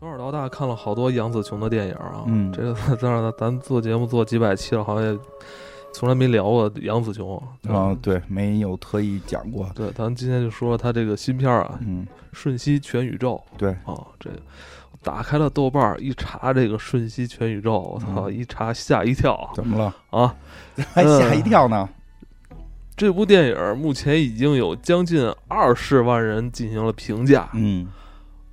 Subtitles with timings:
[0.00, 5.18] 从小到大看了好多杨紫琼的电影啊，嗯这个当然咱做节目做几百期了，好像也
[5.92, 7.36] 从来没聊过杨紫琼
[7.68, 9.68] 啊，对，没有特意讲过。
[9.74, 14.36] 对，咱今天就说说她这个新片啊，嗯，《瞬息全宇宙对，》啊，这个
[15.02, 19.96] 打开了豆瓣一查这个《瞬息全宇宙》，我操，嗯一查吓一跳怎么了？
[20.10, 20.32] 啊！
[20.92, 21.88] 还吓一跳呢。
[22.96, 27.86] 这部电影目前已经有将近二十万人进行了评价，嗯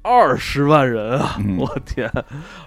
[0.06, 1.36] 二十万人啊！
[1.40, 2.08] 嗯我天，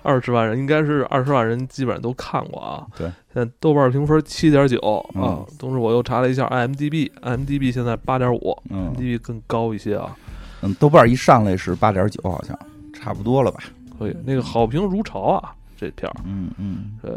[0.02, 2.84] 二十万人应该是二十万人基本上都看过啊。
[2.96, 5.46] 对，现在豆瓣评分七点九啊嗯。
[5.56, 10.16] 同时我又查了一下 IMDB，IMDB 现在八点五嗯，IMDB 更高一些啊。
[10.62, 12.58] 嗯，豆瓣一上来是八点九，好像
[12.92, 13.60] 差不多了吧？
[13.96, 16.16] 可以，那个好评如潮啊，这片儿。
[16.24, 17.12] 嗯嗯对，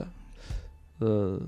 [0.99, 1.39] 呃，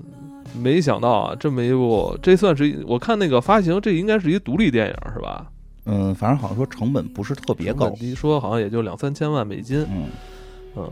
[0.60, 5.46] 没想到啊，这么一部，这算是我看那个发行，这应该是一独立电影是吧？
[5.86, 7.98] 嗯，反正好像说成本不是特别高成本。
[7.98, 10.06] 低说好像也就两三千万美金，嗯
[10.76, 10.90] 嗯。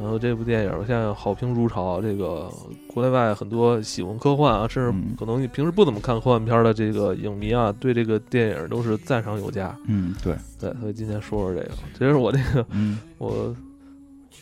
[0.00, 2.50] 然后这部电影现在好评如潮，这个
[2.88, 9.72] 国内外很多喜欢科幻啊，甚至嗯可能你平时不怎么看科幻片的这个影迷啊，对这个电影都是赞赏有加。
[9.86, 13.54] 嗯，对，对，所以今天说说这个，其实我这个嗯 我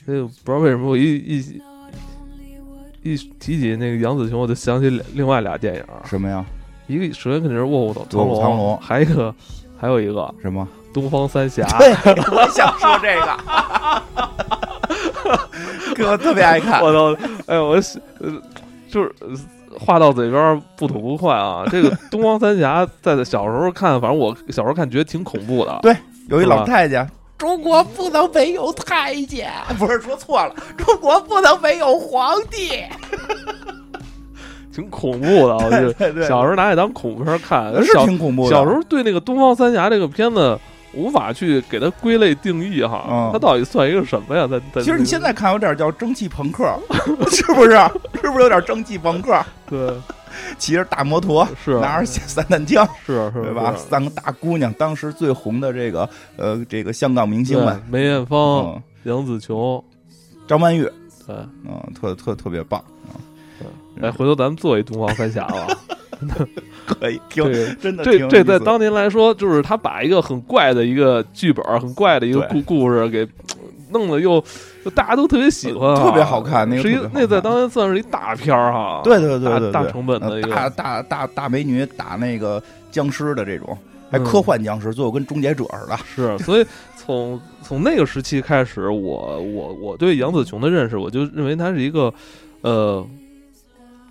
[0.06, 1.60] 这个不知道为什么我一一
[3.02, 6.42] 一提起那个杨紫琼，我就想起两另外俩电影，什么呀？
[6.86, 9.34] 一个首先肯定是《卧虎藏卧虎藏龙还有一个
[9.82, 10.66] 还有一个什么？
[10.94, 11.64] 《东方三侠》。
[11.78, 11.90] 对，
[12.30, 13.36] 我想说这个，
[15.96, 16.80] 哥我特别爱看。
[16.80, 17.20] 我操！
[17.46, 17.80] 哎呦，我
[18.88, 19.28] 就是呃
[19.80, 21.64] 话到嘴边儿不吐不快啊。
[21.72, 25.76] 这个《东方三侠》在小时候看，反正我小时候看觉得挺恐怖的。
[25.82, 25.96] 对
[26.28, 27.04] 有一老太监，
[27.36, 32.84] 中国不能没有太监，不是说错了，中国不能没有皇帝。
[34.72, 35.56] 挺恐怖的。
[35.56, 38.50] 我就对对小时候拿它当恐怖片看，是挺恐怖的。
[38.50, 40.58] 小时候对那个《东方三侠》这个片子
[40.94, 44.46] 无法去给它归类定义哈，嗯它到底算一个什么呀？
[44.46, 46.64] 在在其实你现在看有点叫蒸汽朋克，
[47.30, 47.70] 是不是？
[48.22, 49.38] 是不是有点蒸汽朋克？
[49.68, 49.90] 对
[50.58, 53.74] 骑着大摩托，是拿着散弹枪，是是对吧？
[53.76, 58.40] 三个大姑娘，当时最红的这个呃这个香港明星们，梅艳芳、
[58.74, 59.82] 嗯，杨紫琼，
[60.46, 60.82] 张曼玉，
[61.26, 62.82] 对，嗯，特特特别棒，
[64.00, 65.66] 哎，回头咱们做一东方三侠吧。
[66.86, 73.26] 可以挺这个真的这这在当年来说，就是他把一个很怪的一个剧本，很怪的一个故故事给
[73.90, 74.42] 弄得又
[74.84, 79.00] 又大家都特别喜欢啊，特别好看那个是一那在当年算是一大片儿哈。
[79.02, 83.76] 对对对对对，大大成本的一个大大大大美女打那个僵尸的这种，
[84.08, 85.98] 还嗯科幻僵尸，最后跟终结者似的。
[86.04, 86.66] 是，所以
[86.96, 92.12] 从从那个时期开始，我我我对杨紫琼的认识，我就认为她是一个
[92.60, 93.04] 呃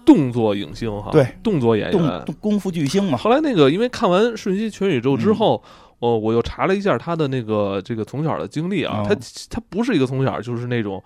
[0.06, 2.26] 动作影星哈，对，动作演员。
[2.40, 5.64] 功夫巨星嘛，后来那个，因为看完《瞬息全宇宙》之嗯后，
[6.00, 9.16] 哦，我又查了一下他的那个这个从小的经历啊，嗯她
[9.50, 11.04] 她不是一个从小就是那种。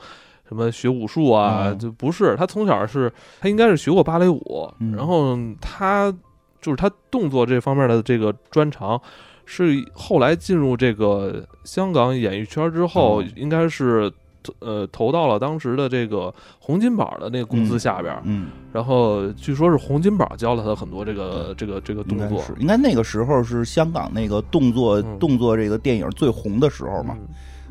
[0.48, 1.70] 什么学武术啊？
[1.72, 6.14] 嗯就不是他从小是，他应该是学过芭蕾舞，嗯然后他
[6.62, 9.02] 就是他动作这方面的这个专长，
[9.48, 14.12] 是后来进入这个香港演艺圈之后，嗯应该是
[14.60, 27.28] 呃投到了当时的这个洪金宝的那个公司下边儿，嗯，然后据说是洪金宝教了他很多这个这个这个动作应该是，应该那个时候是香港那个动作嗯动作这个电影最红的时候嘛，嗯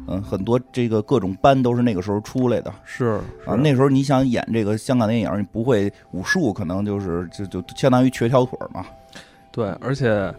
[0.06, 3.54] 嗯，很多这个各种班都是那个时候出来的是啊。
[3.54, 8.84] 那时候你想演这个香港电影，你不会武术，可能就是就就相当于瘸条腿儿嘛。
[9.50, 10.34] 对，而且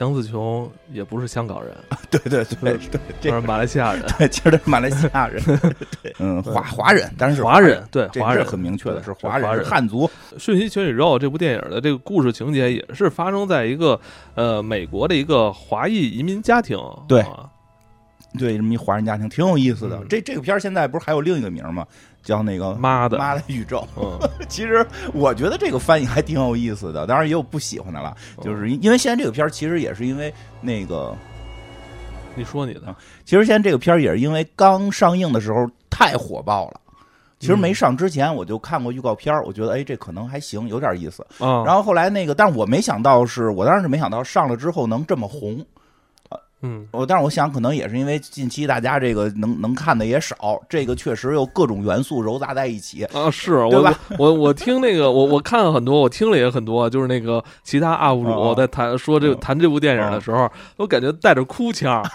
[0.00, 1.76] 杨紫琼也不是香港人，
[2.10, 5.42] 对对对对，这是马来西亚人，对，其实是马来西亚人，
[6.02, 10.06] 对，嗯，华华人，但是是华人，对华人很明确的是华人，汉族。
[10.38, 14.00] 《瞬息全宇宙》这部电影的这个故事情节也是发生在一个
[14.34, 17.49] 呃美国的一个华裔移民家庭，对啊
[18.38, 19.96] 对，这么一华人家庭挺有意思的。
[19.98, 21.86] 嗯这这个片儿现在不是还有另一个名吗？
[22.22, 23.86] 叫那个妈的，妈的宇宙。
[23.96, 24.18] 嗯，
[24.48, 28.14] 其实我觉得这个翻译还挺有意思的，当然也有不喜欢的了。
[28.36, 31.16] 哦就是因因为现在这个片儿其实也是因为那个，
[32.34, 32.94] 你说你的，
[33.24, 36.80] 其实现在这个片儿也是因为刚上映的时候太火爆了。
[37.38, 41.26] 其实没上之前我就看过预告片儿，我觉得哎这可能还行，有点意思。
[41.38, 45.64] 啊，然后后来那个，但是我没想到是我当时是没想到上了之后能这么红。
[46.62, 46.86] 嗯。
[46.92, 53.04] 我但是我想，可能也是因为近期大家这个能能看的也少，这个确实有各种元素揉杂在一起。
[53.06, 59.38] 啊，是我我我我听那个我我看了很多，我听了也很多，就是那个其他 UP 主哦在谈说这哦。
[59.40, 62.10] 谈这部电影的时候，我感觉带着哭腔儿，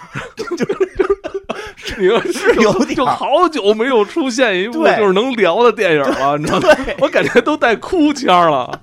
[1.97, 6.67] 你说是有点就好久没有出现一部就是能聊的电影了，你知道吗？
[6.99, 8.81] 我感觉都带哭腔了，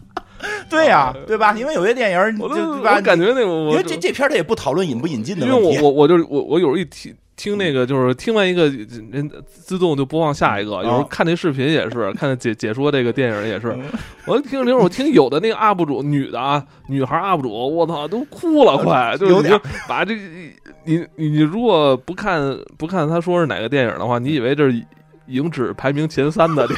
[0.73, 1.55] 对呀、对吧？
[1.57, 2.97] 因为有些电影，你我就对吧？
[2.97, 5.69] 我感觉那个我因为这这片儿它也不讨论引不引进的问题。
[5.69, 8.69] 因为我我我就我我有时候一听听那个就是听完一个
[9.11, 13.77] 人自动就播放下一个，有时候看那视频也是，看解解说这个电影也是。
[14.27, 19.59] 我听听，我听有的那个 UP 主女的啊，女孩 UP 主，我操，都哭了，快， 就是就
[19.89, 20.53] 把这你
[20.85, 24.85] 你你如果不看不看他说是哪个电影的话，你以为这是
[25.27, 26.69] 影史排名前三的。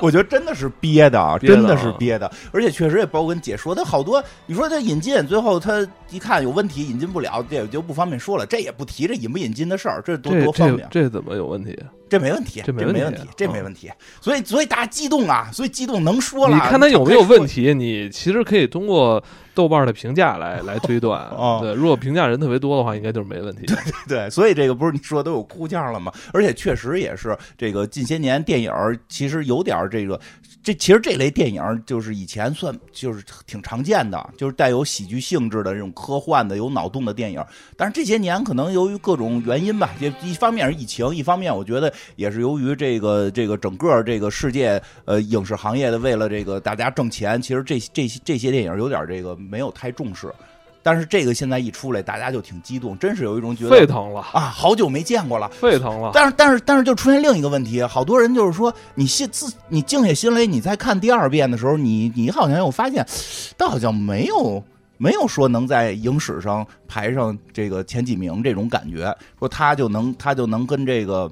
[0.00, 10.86] 我觉得真的是憋的啊，真的是憋的，而且确实也包括跟解说，他好多你说他引进，最后他一看有问题，引进不了，这就不方便说了，这也不提这引不引进的事儿，这多多方便。
[10.90, 11.78] 这怎么有问题？
[12.08, 13.90] 这没问题，这没问题，这没问题。
[14.20, 16.54] 所以所以大家激动啊，所以激动能说了。
[16.54, 17.74] 你看他有没有问题？
[17.74, 19.22] 你其实可以通过
[19.54, 21.28] 豆瓣的评价来 来推断。
[21.60, 23.66] 对，如果评价人特别多的话，应该就是没问题。
[23.66, 26.12] 对对对，所以这个不是你说都有哭腔了吗？
[26.32, 28.72] 而且确实也是这个近些年电影
[29.08, 30.18] 其实有点这个。
[30.60, 37.42] 这其实这类电影就是以前算就是挺常见的，就是带有喜剧性质的这种科幻的有脑洞的电影。
[37.74, 50.32] 但是这些年可能由于各种原因吧，也一方面是疫情，一方面我觉得也是由于这个这个整个这个世界呃影视行业的为了这个大家挣钱，其实这这这些电影有点这个没有太重视。
[50.80, 54.40] 但是这个现在一出来，大家就挺激动，真是有一种觉得沸腾了啊！
[54.40, 56.12] 好久没见过了，沸腾了。
[56.14, 63.06] 但是但是但是就出现另一个问题，好多人就是说，你心自你静下心来，你再看第二遍的时候，你你好像又发现，
[63.56, 64.62] 但好像没有
[64.96, 71.30] 没有说能在影史上排上这个前几名这种感觉，说他就能他就能跟这个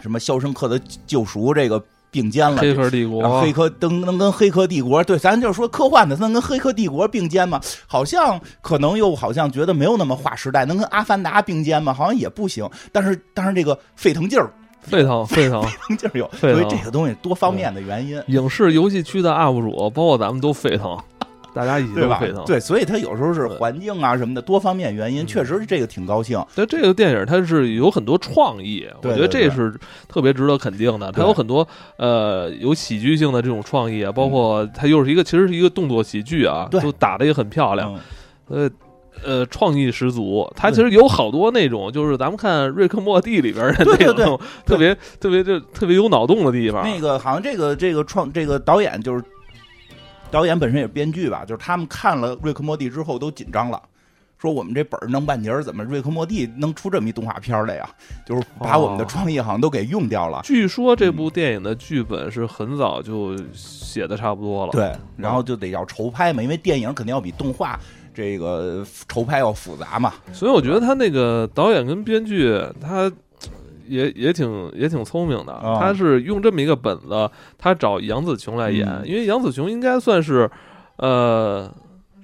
[0.00, 1.82] 什么《肖申克的救赎》这个。
[2.08, 7.60] 并肩了，黑客帝国，黑客能能跟黑客帝国，对，咱就是说科幻的，能跟黑客帝国并肩吗？
[7.86, 11.92] 好像可能又好像觉得没有那么划时代，能跟阿凡达并肩吗？
[11.92, 12.66] 好像也不行。
[12.90, 14.50] 但是但是这个沸腾劲儿，
[14.80, 15.62] 沸腾 沸腾
[15.98, 20.96] 劲儿有，所以这个东西多方面的原因，影视游戏区的 UP 主，包括咱们都沸腾。
[21.56, 22.18] 大家一起对吧？
[22.18, 26.38] 沸腾，对，所以他有时候是环境啊什么的多方面原因，确实是这个挺高兴。
[26.54, 29.74] 但这个电影它是有很多创意，我觉得这是
[30.06, 31.10] 特别值得肯定的。
[31.12, 31.66] 它有很多
[31.96, 37.98] 呃有喜剧性的这种创意啊，包括它又是一个其实是一个动作喜剧啊，都打的也很漂亮，
[38.48, 38.68] 呃
[39.24, 40.46] 呃创意十足。
[40.54, 46.82] 它其实有好多那种就是咱们看《瑞克莫蒂》里边的那种特别特别就特别有脑洞的地方。
[46.82, 49.24] 那个好像这个这个创这个导演就是。
[50.30, 53.80] 导演本身也是编剧吧，就是他们看了《瑞克莫蒂》之后都紧张了，
[54.38, 57.88] 说我们这本儿弄半截儿，怎么《瑞克莫蒂》能出这么一动画片来呀？
[58.26, 60.40] 就是把我们的创意好像都给用掉了。
[60.44, 67.78] 据说这部电影的剧本是很早就写的差不多了，对，然后就得要筹拍嘛，因为电影肯定要比动画
[68.12, 70.12] 这个筹拍要复杂嘛。
[70.32, 73.10] 所以我觉得他那个导演跟编剧他。
[73.88, 80.50] 也也挺也挺聪明的，他是用这么一个本子，他找杨紫琼来演，因为杨紫琼应该算是，
[80.96, 81.72] 呃，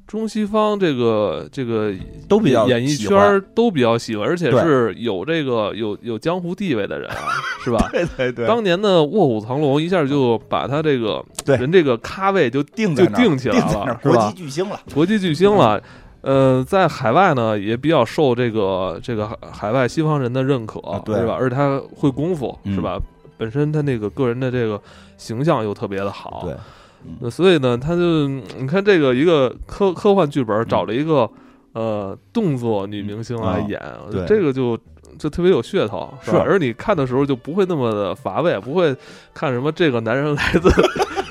[0.06, 1.92] 中西方这个这个
[2.28, 7.16] 都比较演艺圈都比较喜欢，而且是有这个有有江湖地位的人啊，
[7.64, 7.88] 是吧？
[7.92, 8.46] 对对对。
[8.46, 14.14] 当年的《卧虎藏龙》一下就把他这个人这个咖位就定就定起来了，是吧？
[14.14, 15.82] 国际巨星了，国际巨星了。
[16.22, 21.36] 呃，在海外呢也比较受这个这个海外西方人的认可，对吧？
[21.38, 22.98] 而且他会功夫，是吧？
[23.36, 24.80] 本身他那个个人的这个
[25.16, 27.28] 形象又特别的好，对。
[27.28, 31.28] 所以呢，他就你看这个一个科科幻剧本找了一个
[31.72, 33.82] 呃动作女明星来演，
[34.24, 34.78] 这个就
[35.18, 36.44] 就特别有噱头，是吧？
[36.46, 38.94] 而你看的时候就不会那么的乏味，不会
[39.34, 40.70] 看什么这个男人来自。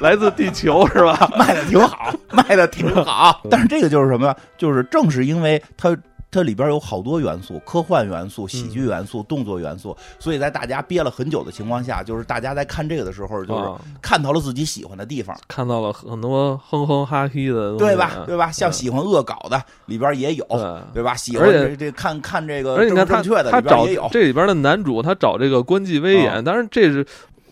[0.02, 1.30] 来自地球是吧？
[1.38, 3.42] 卖的挺好， 卖的挺好。
[3.50, 4.36] 但是这个就是什么呀？
[4.58, 5.96] 就是正是因为它
[6.32, 13.70] 它里边有好多元素，科幻元素、喜剧元素、动作元素，所以在大家憋了很久的情况下，就是大家在看这个的时候，就是
[14.02, 18.24] 看到了自己喜欢的地方，看到了很多哼哼哈嘿的，对吧？
[18.26, 18.50] 对吧？
[18.50, 20.46] 像喜欢恶搞的里边也有，
[20.94, 21.14] 对吧？
[21.16, 23.86] 喜欢这这看看这个正确的他找。
[24.10, 27.06] 这里边的男主他找这个关继威演，当然这是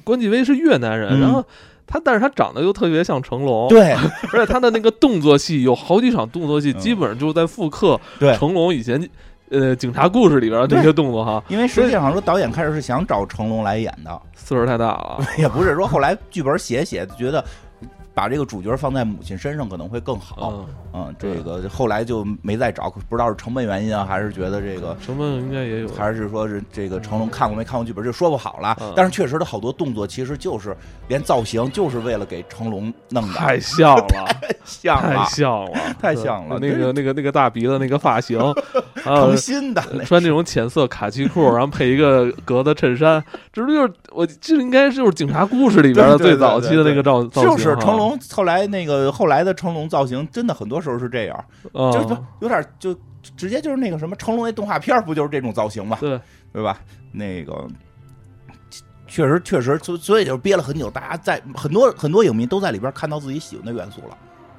[0.05, 1.43] 关继威是越南人，然后。
[1.89, 3.91] 他，但是他长得又特别像成龙，对，
[4.31, 7.99] 而且他的那个动作戏有好几场动作戏，基本上就是在复刻
[8.37, 9.09] 成龙以前，
[9.49, 11.43] 呃，警察故事里边的那些动作哈。
[11.47, 17.43] 因为实际上说导演开始是想找成龙来演的，岁数太大了， 也不是说后来剧本写写觉得。
[18.11, 20.65] 把这个主角放在母亲身上可能会更好，嗯，
[21.17, 28.75] 这个后来就没再找，不知道是成本原因啊，还是觉得这个成本应该也有，还是说是这个成龙看过没看过剧本就说不好了。
[28.95, 30.75] 但是确实他好多动作其实就是
[31.07, 34.07] 连造型就是为了给成龙弄的，太像了，
[34.41, 36.57] 太像了，太像了， 太像了。
[36.59, 38.39] 那个那个那个大鼻子那个发型，
[39.03, 47.99] 诚心的穿那种浅色卡其裤，然后配一个格子衬衫，这不就是我这应该就是警察故事里边的最早期的那个造造型，就是成。
[47.99, 52.95] 龙后来那个后来的成龙造型，真的很多时候是这样，就有点就
[53.35, 55.97] 直接就是那个什么成龙那动画片不就是这种造型吗？
[55.99, 56.19] 对
[56.53, 56.79] 对吧？
[57.11, 57.67] 那个
[59.07, 64.17] 确实确实，所所以就憋了很久，大家在很多很多影迷都在里边看到自己喜欢的元素了。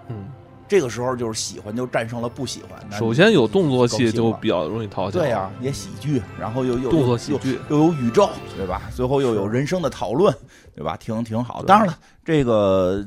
[0.08, 0.28] 嗯。
[0.68, 2.92] 这个时候就是喜欢就战胜了不喜欢。
[2.92, 5.18] 首先有动作戏就比较容易讨巧。
[5.18, 8.82] 对呀，也喜剧，然后又有动作喜剧，又有宇宙，对吧？
[8.94, 10.32] 最后又有人生的讨论，
[10.72, 10.96] 对吧？
[10.96, 11.66] 挺挺好的。
[11.66, 13.04] 当然了，这个。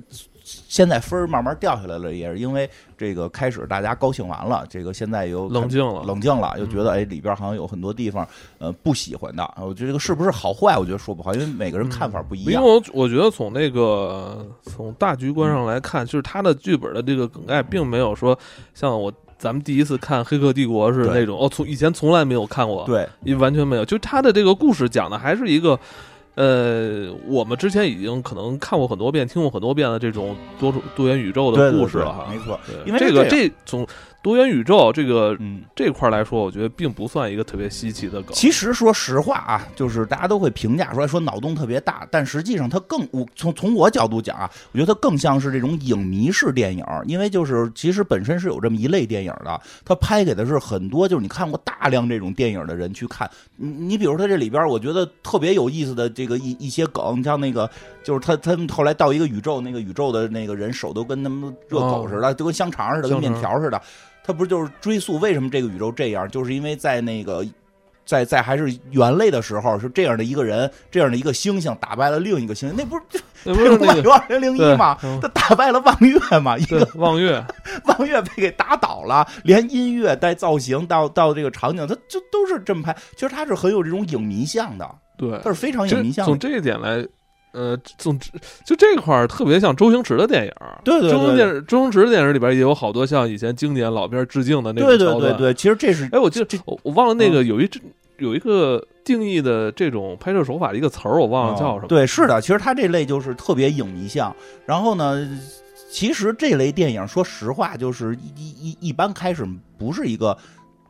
[0.67, 9.43] 现在分儿慢慢掉下来了，也是因为这个开始大家高兴完了，这个现在又冷静了，冷静了，又觉得哎里边好像有很多地方呃不喜欢的。
[9.57, 12.53] 我觉得这个是不是好坏，我觉得说不好，因为每个人看法不一样。
[12.53, 18.37] 因为我我觉得从那个从大局观上来看，就是他的剧本的这个梗概并没有说
[18.73, 23.83] 像我咱们第一次看《黑客帝国》是那种哦，从以前从来没有看过，对，完全没有。
[23.85, 25.79] 就他的这个故事讲的还是一个。
[26.35, 33.85] 呃，我们之前已经可能看过很多遍、听过很多遍的这种多种多元宇宙的故事了哈，没错，因为这个这从。
[34.23, 38.33] 多元宇宙这个嗯这块来说，我觉得并不算一个特别稀奇的梗。
[38.33, 53.29] 其实说实话啊，就是大家都会评价说说脑洞特别大，但实际上它更我从从我角度讲啊，我觉得它更像是这种影迷式电影，因为就是其实本身是有这么一类电影的，它拍给的是很多就是你看过大量这种电影的人去看。
[53.57, 57.69] 你你比如它这里边，我觉得特别有意思的这个一一些梗，像那个
[58.05, 63.81] 就是他他们后来到一个宇宙，那个宇宙的那个人手都跟他们热狗似的，就跟香肠似的，跟面条似的。
[64.23, 66.27] 他不是就是追溯为什么这个宇宙这样？
[66.29, 67.45] 就是因为在那个，
[68.05, 73.03] 在在还是猿类的时候，是这样的一个人，这样的一个猩猩打败了另一个猩猩，那不是
[73.45, 74.97] 那不是那个二零零一吗？
[75.21, 76.57] 他打败了望月嘛？
[76.57, 77.43] 一个望月，
[77.85, 82.95] 望月被给打倒了，连音乐带造型到到这个场景，他就都是这么拍。
[83.15, 86.25] 其实他是很有这种影迷像的，对，他是非常影迷像。
[86.25, 87.05] 从这一点来。
[87.53, 88.29] 呃，总之
[88.65, 90.51] 就这块儿特别像周星驰的电影，
[90.83, 95.19] 对对，周星电周星驰的电影里边也有好多像以前经典老片致敬的那种桥段。
[95.19, 97.69] 对对对，其实这是，哎，我记得我我忘了那个有一
[98.17, 101.87] 有一个定义的这种拍摄手法的一个词儿，我忘了叫什么。
[101.87, 104.35] 对，是的，其实他这类就是特别影迷像。
[104.65, 105.27] 然后呢，
[105.91, 110.35] 其实这类电影说实话，就是一一一般开始不是一个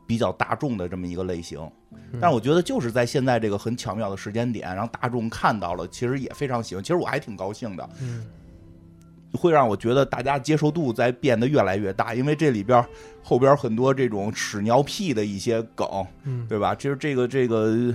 [0.06, 1.70] 比较大众的这么一个类型。
[2.20, 6.82] 但是我觉得就是在现在这个很巧妙的时间点，让大众看到了，其实也非常喜欢。
[6.82, 7.88] 其实我还挺高兴的，
[9.32, 12.14] 会让我觉得大家接受度在变得越来越大。
[12.14, 12.84] 因为这里边
[13.22, 15.86] 后边很多这种屎尿屁的一些梗，
[16.48, 16.74] 对吧？
[16.74, 17.94] 其实这个这个，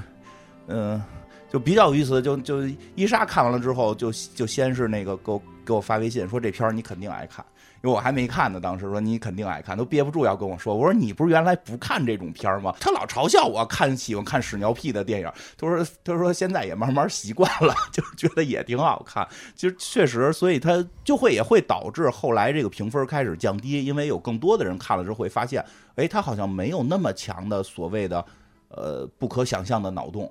[0.67, 1.01] 嗯，
[1.49, 2.21] 就比较有意思。
[2.21, 7.45] 就就伊莎看完了之后，就就先是那个给我给我发微信说这片你肯定爱看。
[7.81, 10.75] 因为我还没看呢，当时说你肯定爱看，都憋不住要跟我说。
[10.75, 12.75] 我说你不是原来不看这种片儿吗？
[12.77, 15.31] 他老嘲笑我看喜欢看屎尿屁的电影。
[15.57, 19.25] 他说他说现在也慢慢习惯了，就觉得也挺好看。
[19.55, 25.63] 其实确实，所以他就会也会导致后来这个评分开始降低，因为有更多的人看了之后会发现，
[25.95, 28.25] 哎，他好像没有那么强的所谓的
[28.67, 30.29] 呃不可想象的脑洞。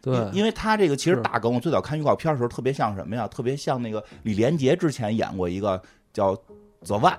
[0.00, 3.26] 对，因为他这个其实大梗，我最早看预告片的时候特别像什么呀？
[3.26, 5.82] 特别像那个李连杰之前演过一个。
[6.12, 6.36] 叫
[6.82, 7.18] 泽万，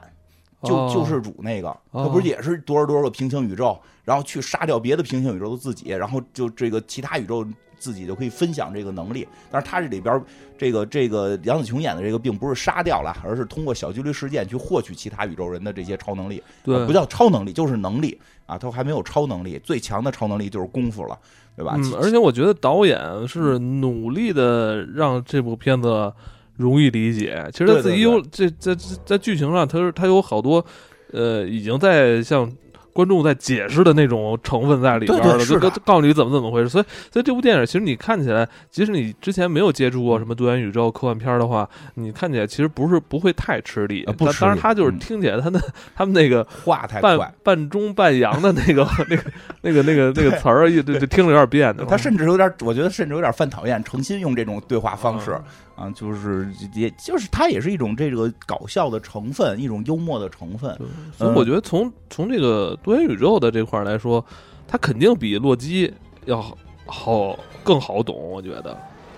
[0.63, 7.45] 救救世主那个，他不是也是多少多少个平行宇宙，然后去杀掉别的平行宇宙的自己，然后就这个其他宇宙
[7.77, 9.27] 自己就可以分享这个能力。
[9.51, 10.21] 但是他这里边
[10.57, 16.41] 这个这个杨紫琼演的这个，并不是杀掉了，而是通过小几率事件去获取其他宇宙人的这些超能力。
[16.63, 21.19] 对，不叫超能力，就是能力啊，他还没有超能力，最强的超能力就是功夫了，
[21.57, 21.73] 对吧？
[21.77, 26.13] 嗯，而且我觉得导演是努力的让这部片子。
[26.57, 30.63] 容易理解，其实他自己有这在在剧情上，他是他有好多，
[31.11, 32.51] 呃，已经在向
[32.93, 36.69] 观众在解释的那种成分在里边了，就告诉你怎么怎么回事。
[36.69, 44.05] 所以，所以这部电影其实你看起来，即使你之前没有接触过什么多元宇宙科幻片的话，你看起来其实不是不会太吃力。
[44.15, 45.59] 不，当然他就是听起来他那
[45.95, 49.23] 他们那个话太半半中半洋的那个那个
[49.61, 51.85] 那个那个那个词儿，就就听着有点别扭。
[51.85, 55.35] 他甚至有点，我觉得甚至有点犯讨厌，诚心用这种对话方式。
[55.75, 60.77] 啊，就是也就是它也是一种这个搞笑的成分，一种幽默的成分。
[61.17, 64.23] 所以我觉得从从这个多元宇宙的这块来说，
[64.67, 65.91] 它肯定比洛基
[66.25, 66.41] 要
[66.85, 68.15] 好更好懂。
[68.15, 68.77] 我觉得，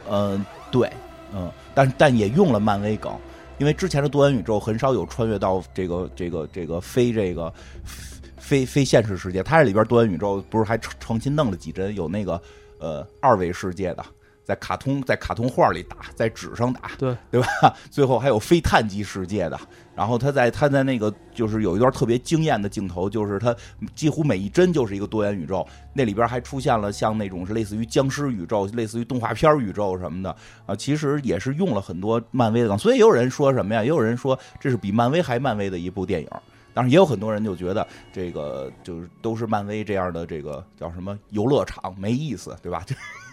[0.10, 0.90] 嗯，对，
[1.34, 3.12] 嗯，但但也用了漫威梗，
[3.58, 7.54] 因为之前的多元宇宙很少有穿越到这个这个这个非这个
[8.38, 9.44] 非非现实世界。
[9.44, 12.42] 它这里边多元宇宙不是还重新弄了几帧，有那个
[12.80, 14.06] 呃二维世界的。
[14.46, 17.76] 在卡通在卡通画里打，在纸上打，对对吧？
[17.92, 19.60] 最后还有非碳基世界的。
[19.96, 23.56] 然后他在他在那个就是有一段特别惊艳的镜头，就是他
[23.96, 30.36] 几乎每一帧就是一个多元宇宙，那里边还出现了像那种是类似于僵尸宇宙、类似于动画片宇宙什么的
[30.66, 32.78] 啊，其实也是用了很多漫威的梗。
[32.78, 33.82] 所以也有人说什么呀？
[33.82, 36.30] 也有人说这是比漫威还漫威的一部电影。
[36.74, 42.86] 当然，也有很多人就觉得这个就是都是漫威这样的这个叫什么游乐场没意思，对吧？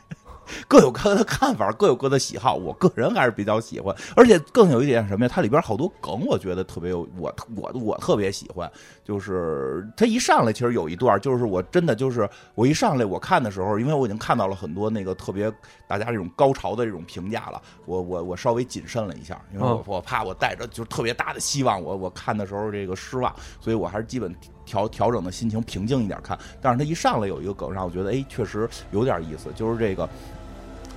[0.68, 2.54] 各有各的看法，各有各的喜好。
[2.54, 5.30] 我个人还是比较喜欢，而且更有一点什么呀？
[5.32, 8.70] 它里边好多梗，我觉得特别有我我我特别喜欢。
[9.04, 15.52] 就是他一上来，其实有一段，就是我真的就是我一上来我看的时候，因为我已经看到了很多那个特别
[15.88, 26.38] 大家这种高潮的这种评价了，我我我稍微谨慎了一下，因为我我怕我带着就特别大的希望，我我看的时候这个失望，所以我还是基本调调整的心情平静一点看。
[26.61, 30.09] 但是他一上来有一个梗，让我觉得哎，确实有点意思，就是这个。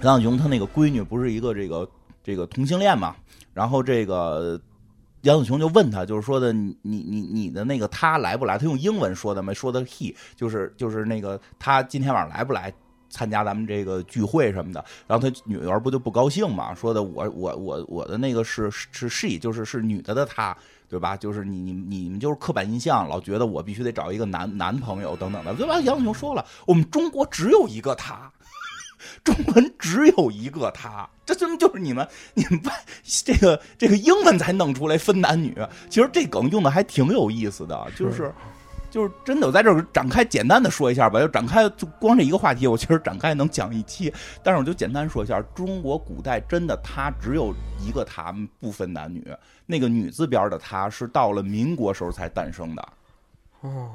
[0.01, 1.89] 杨小雄他那个闺女不是一个这个
[2.21, 3.15] 这个同性恋嘛？
[3.53, 4.59] 然后这个
[5.25, 8.59] 杨子雄就问他，就是说的你你你你的那个他来不来？
[8.59, 12.71] 他用英文说的嘛说的 he，就是就是那个他今天晚上来不来
[13.09, 14.85] 参加咱们这个聚会什么的？
[15.07, 16.75] 然后他女儿不就不高兴嘛？
[16.75, 20.55] 说的我我我我的那个是是 she，就是是女的的她，
[20.87, 21.17] 对吧？
[21.17, 25.81] 就是你你你们就是刻板印象，老觉得我必须得找一个男男朋友等等的，对吧？
[25.81, 28.31] 杨子雄说了，我们中国只有一个他。
[29.23, 32.73] 中文只有一个他，这怎么就是你们 你们外
[33.23, 35.55] 这个这个英文才弄出来分男女？
[35.89, 38.31] 其实这梗用的还挺有意思的，就是
[38.91, 49.27] 就是真的，我在这儿展开简单的说一下吧，就展开就光这一个话题，我其实展开能讲一期，但是我就简单说一下，中国古代真的他只有一个他，不分男女，
[49.65, 52.87] 那个女字边的他是到了民国时候才诞生的，
[53.61, 53.91] 哦。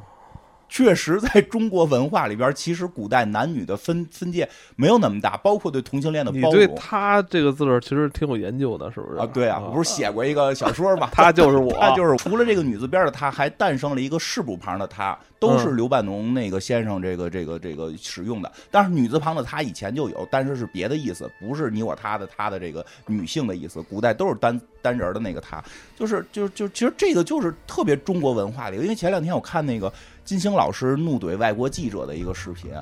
[0.71, 6.51] 确实，在中国文化里边，其实古代男女的分分界没有那么大，包括对同性恋的包容。
[6.53, 9.19] 你对他这个字儿其实挺有研究的，是不是？
[9.19, 11.11] 啊，对啊，我不是写过一个小说吗？
[11.13, 18.51] 他就是我，他就是除了这个女字边的他，还诞生了一个士部旁的他，都是刘半农那个先生这个这个这个使用的。
[18.71, 23.83] 但是女字旁的他以前就有，但是是别的意思，不是你我他的他的这个女性的意思。
[23.83, 25.61] 古代都是单单人的那个他，
[25.99, 29.93] 就是就就其实这个就是特别中国文化的，因为前两天我看那个。
[30.31, 32.73] 金星老师怒怼外国记者的一个视频，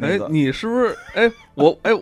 [0.00, 0.96] 哎，你是不是？
[1.12, 1.92] 哎，我，哎，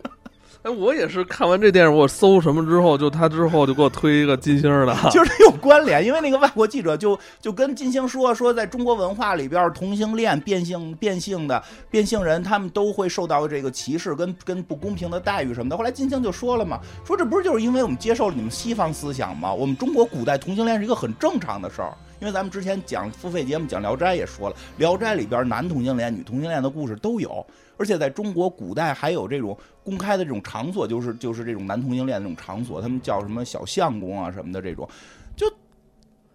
[0.63, 6.05] 哎，我也是看完这电影，我搜什么之后，就他之后就给我推一个金星的， 就是有关联。
[6.05, 15.77] 因为那个外国记者就就跟金星说，说在中国文化里边，同性恋、变性、变性的变性人，他们都会受到这个歧视跟跟不公平的待遇什么的。
[15.79, 19.51] 后来金星就说了嘛，说这不是就是因为我们接受了你们西方思想吗？
[19.51, 21.95] 我们中国古代同性恋是一个很正常的事儿。
[22.21, 27.43] 因为咱们之前讲付费节目讲《聊斋》也说了，《聊斋》里边男同性恋、女同性恋的故事都有，
[27.81, 34.87] 而且在中国古代还有这种公开的这种场所，就是就是这种男同性恋的这种场所，他们叫什么小相公啊什么的这种，
[35.35, 35.51] 就。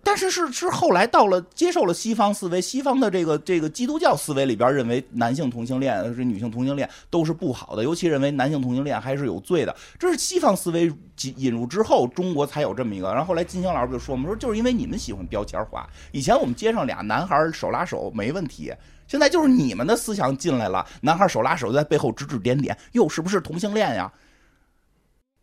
[0.08, 9.76] 但是是是后来到了接受了西方思维，西方的这个这个基督教思维里边认为男性同性恋是女性同性恋都是不好的，尤其认为男性同性恋还是有罪的。
[9.98, 10.94] 这是西方思维
[11.38, 13.08] 引入之后，中国才有这么一个。
[13.10, 18.72] 然后后来金星老师就说嘛，说就是因为你们喜欢标签化，以前我们街上俩男孩手拉手没问题，
[19.08, 24.12] 现在就是你们的思想进来了，男孩手拉手在背后指指点点，哟，是不是同性恋呀？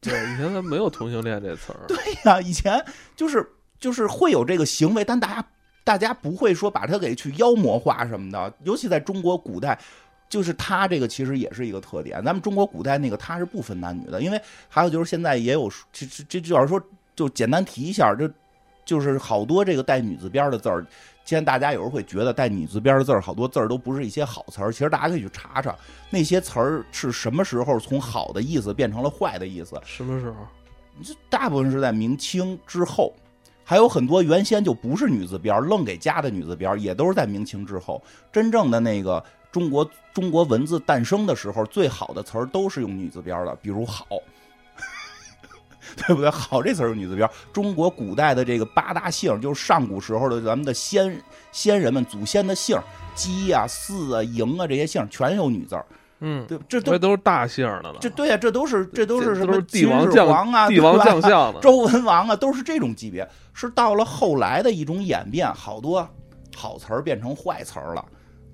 [0.01, 1.87] 对，以前咱没有同性恋这词儿。
[1.87, 2.85] 对呀，以前
[3.16, 3.46] 就是。
[3.83, 5.44] 就是会有这个行为，但大家
[5.83, 8.55] 大家不会说把它给去妖魔化什么的。
[8.62, 9.77] 尤其在中国古代，
[10.29, 12.25] 就是他这个其实也是一个特点。
[12.25, 16.81] 咱们中国古代那个他是不分男女的，因为还有就是现在也有，这这这主要说
[17.16, 18.33] 就简单提一下，这
[18.85, 20.87] 就是好多这个带女字边的字儿。
[21.25, 24.73] 现在大家有时候会觉得带女字边的字儿，好多字儿都不是一些好词儿。
[24.73, 25.75] 其实大家可以去查查
[26.11, 29.81] 那些词儿是什么时候从好的意思变成了坏的意思。
[29.85, 30.37] 什么时候？
[31.03, 33.13] 这大部分是在明清之后。
[33.65, 38.03] 还有很多原先就不是女字边愣给加的女字边也都是在明清之后。
[38.33, 44.07] 真正的那个中国中国文字诞生的时候，最好的词儿都是用女字边的，比如“好”，
[46.07, 47.28] 对不对？“好”这词儿用女字边。
[47.52, 52.78] 中国古代的这个八大姓，就是上古时候的咱们的先先人们祖先的姓，
[53.14, 55.85] 姬啊、姒啊、嬴啊这些姓，全有女字儿。
[56.24, 57.96] 嗯，对，这都都是大姓的了。
[58.00, 63.28] 这对呀，这都是这都是什么帝王将啊，帝王将相的 周文王啊，都是这种级别。
[63.52, 66.09] 是到了后来的一种演变，好多
[66.57, 68.05] 好词儿变成坏词儿了，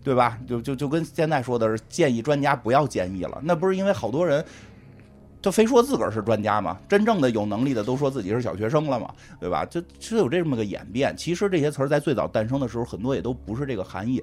[0.02, 0.38] 对吧？
[0.48, 4.42] 就就就跟现在说的是建议专家不要建议了，那不是因为好多人
[5.40, 6.78] 就非说自个儿是专家嘛？
[6.88, 9.64] 真正的有能力的都说自己是小学生了嘛，对吧？
[9.64, 11.16] 就就有这么个演变。
[11.16, 14.22] 其实这些词儿在最早诞生的时候，很多也都不是这个含义。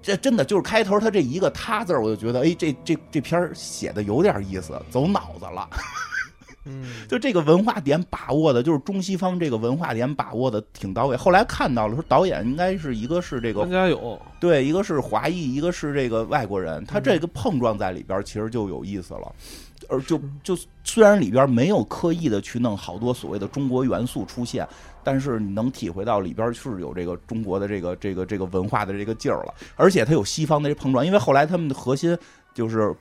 [0.00, 5.68] 这真的就是开头他这一个“他”字我就觉得，哎，这这这篇写的有点意思，走脑子了。
[6.64, 11.16] 嗯，就这个文化点把握的，就是中西方这个文化点把握的挺到位。
[11.16, 19.32] 后来看到了，说导演应该是一个是这个张家勇，对，一个是华裔，一个是这个外国人，他这个碰撞在里边其实就有意思了。
[19.88, 24.68] 而就就虽然里边没有刻意的去弄好多所谓的中国元素出现，
[25.02, 29.54] 但是你能体会到里边是有这个中国的这个这个这个文化的这个劲儿了。
[29.74, 32.16] 而且它有西方的这碰撞，因为后来他们的核心
[32.54, 32.94] 就是。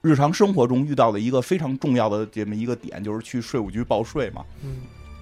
[0.00, 4.44] 日常生活中遇到的一个非常重要的这么一个点，就是去税务局报税嘛。
[4.64, 4.78] 嗯，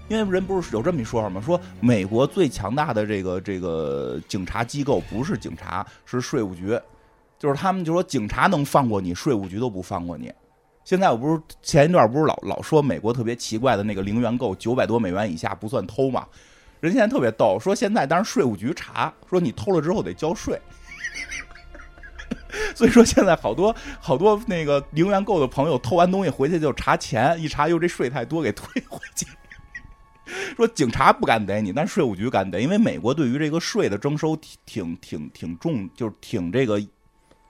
[0.08, 1.40] 因为人不是有这么一说法吗？
[1.40, 6.78] 说美国最强大的这个这个警察机构不是警察，是税务局。
[7.38, 10.32] 就是他们就说警察能放过你，税务局都不放过你。
[10.84, 16.26] 现在我不是前一段不是老老说美国特别奇怪的那个零元购，九百多美元以下不算偷嘛？
[16.80, 20.60] 人现在特别逗，说现在当然税务局查，说你偷了之后得交税。
[22.74, 29.26] 所以说现在好多好多那个零元购的朋友偷完东西回去就查钱，一查又这税太多，给退回去。
[30.56, 36.80] 说警察不敢逮你，但税务局敢逮，因为美国对于这个税的征收挺挺挺重，就是挺这个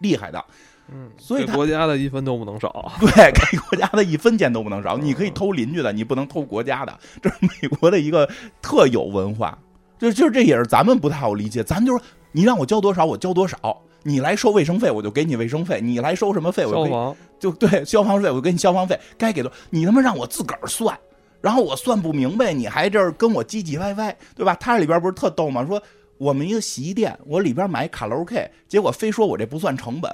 [0.00, 0.44] 厉害的。
[0.92, 2.92] 嗯，所以国家的一分都不能少。
[3.00, 4.98] 对，给国家的一分钱都不能少。
[4.98, 6.98] 你可以偷邻居的，你不能偷国家的。
[7.22, 8.28] 这是美国的一个
[8.60, 9.56] 特有文化。
[9.98, 11.62] 就就是这也是咱们不太好理解。
[11.62, 13.58] 咱们就是你让我交多少，我交多少。
[14.02, 18.98] 你来收卫生费，我就给你卫生费；你来收什么费，我就就对消防费，我给你消防费。
[19.18, 20.98] 该给的，你他妈让我自个儿算，
[21.42, 24.54] 然后我算不明白，你还这儿跟我唧唧歪歪，对吧？
[24.58, 25.66] 他这里边不是特逗吗？
[25.66, 25.82] 说
[26.16, 30.10] 我们一个洗衣店，我里边买卡拉 OK，结果非说我这不算成本，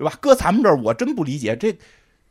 [0.00, 0.14] 对吧？
[0.18, 1.76] 搁咱们这儿，我真不理解，这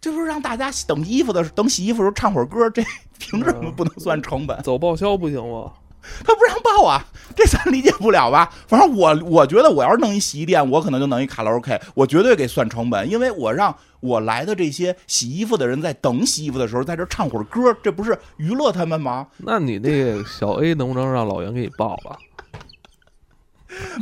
[0.01, 2.83] 就是让大家等衣服的等洗衣服的时候唱会儿歌，这
[3.19, 4.59] 凭什么不能算成本？
[4.63, 5.71] 走报销不行吗？
[6.25, 7.05] 他不让报啊，
[7.35, 8.51] 这咱理解不了吧？
[8.67, 19.27] 反正我我觉得，我要是弄一洗衣店，我可能就弄一卡拉 OK，我绝对给算成本，因为我让我来的这些洗衣服的人在等洗衣服的时候，在这唱会儿歌，这不是娱乐他们吗？
[19.37, 22.17] 那你那个小 A 能不能让老袁给你报了？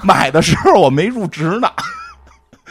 [0.03, 1.69] 买的时候我没入职呢。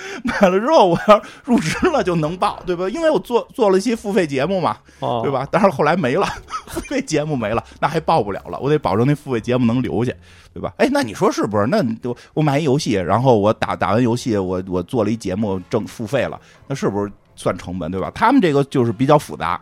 [0.25, 2.88] 买了之后，我要入职了就能报，对吧？
[2.88, 4.77] 因为我做做了一些付费节目嘛，
[5.23, 5.47] 对吧？
[5.51, 6.27] 但是后来没了，
[6.69, 8.59] 付费节目没了，那还报不了了。
[8.61, 10.12] 我得保证那付费节目能留下，
[10.53, 10.73] 对吧？
[10.79, 11.66] 哎，那你说是不是？
[11.66, 18.11] 那我我买一游戏，然后我打打完游戏，我我做了一节目挣付费了，那是不是算成本，对吧？
[18.14, 19.61] 他们这个就是比较复杂，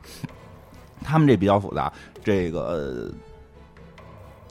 [1.03, 1.93] 他们这比较复杂，
[2.25, 3.11] 这个。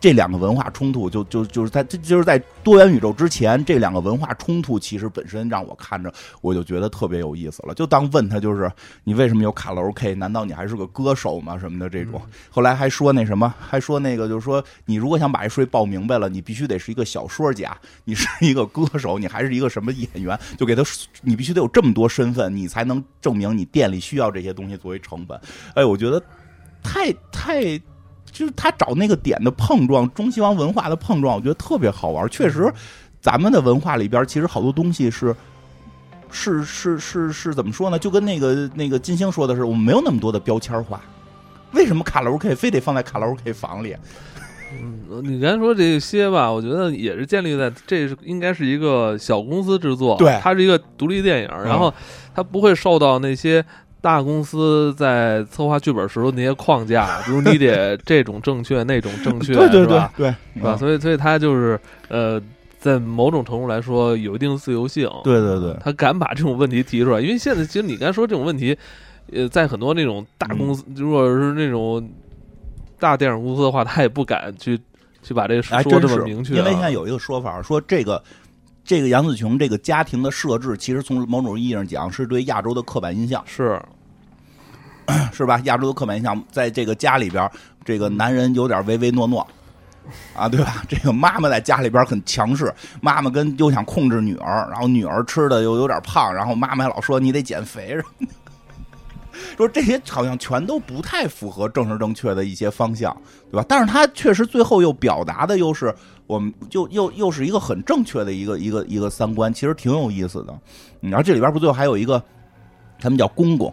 [0.03, 7.73] 这两个文化冲突，就就就是在这就是在多元宇宙之前，这两个文化冲突其实本身让我看着，我就觉得特别有意思了。
[7.73, 8.69] 就当问他就是
[9.05, 10.13] 你为什么有卡拉 OK？
[10.15, 11.57] 难道你还是个歌手吗？
[11.57, 12.21] 什么的这种。
[12.49, 20.37] 后来还说那什么，还说那个就是说，你如果想把这税报明白了，你必须得是一个小说家，你是一个歌手，你还是一个什么演员？
[20.57, 20.83] 就给他，
[21.21, 25.39] 你必须得有这么多身份，你才能证明你店里需要这些东西作为成本。
[25.75, 26.21] 哎，我觉得
[26.83, 27.81] 太太。
[28.33, 32.27] 就是他找那个点的碰撞，中西方文化的碰撞，我觉得特别好玩。
[32.29, 32.73] 确实，
[33.21, 35.33] 咱们的文化里边其实好多东西是
[36.31, 37.99] 是是是是怎么说呢？
[37.99, 40.99] 就跟那个那个金星说的是，我们没有那么多的标签化。
[41.73, 43.95] 为什么卡拉 OK 非得放在卡拉 OK 房里？
[44.81, 51.93] 嗯，你刚才说这些吧，我觉得也是建立在这是应该是一个小公司制作，对，它是一个独立电影，然后
[52.33, 53.63] 它不会受到那些。
[54.03, 60.11] 大公司在策划剧本时候那些框架， 比如你得这种正确，那种正确，是吧？
[60.17, 60.75] 对，是吧？
[60.75, 62.37] 所以，所以他就是呃，
[62.77, 65.09] 在某种程度来说有一定自由性。
[65.23, 68.77] 对对对，他敢把这种问题提出来，因为现在其实你刚才说这种问题，
[69.31, 72.05] 呃，在很多那种大公司，如果是那种
[72.99, 74.77] 大电影公司的话，他也不敢去
[75.21, 76.55] 去把这个说这么明确。
[76.55, 78.21] 因为现在有一个说法说这个。
[78.85, 83.81] 这个杨紫琼这个家庭的设置，其实从某种意义上讲，是对亚洲的刻板印象，是
[85.33, 85.59] 是吧？
[85.65, 87.49] 亚洲的刻板印象，在这个家里边，
[87.83, 89.47] 这个男人有点唯唯诺诺，
[90.35, 90.83] 啊，对吧？
[90.87, 97.97] 这个妈妈在家里边很强势，妈妈跟又想控制女儿，然后女儿吃的又有点胖，然后妈妈还老说你得减肥，
[99.57, 103.15] 说这些好像全都不太符合正式正确的一些方向，
[103.51, 103.65] 对吧？
[103.67, 105.93] 但是他确实最后又表达的又是。
[106.25, 110.57] 我们就又又是一个很正确的一个一个一个三观，其实挺有意思的。
[111.01, 112.23] 然后这里边不最后还有一个，
[112.97, 113.71] 他们叫公公、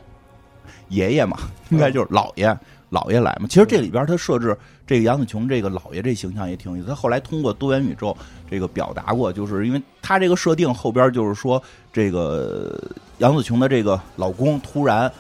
[0.91, 1.39] 爷爷嘛，
[1.71, 2.55] 应该就是老爷、
[2.91, 3.47] 老爷来嘛。
[3.49, 4.55] 其实这里边他设置
[4.87, 6.89] 这个杨子琼这个老爷这形象也挺有意思。
[6.89, 8.15] 他后来通过多元宇宙
[8.51, 12.79] 这个表达过，就是因为他这个设定后边就是说，这个
[13.19, 15.11] 杨子琼的这个老公突然。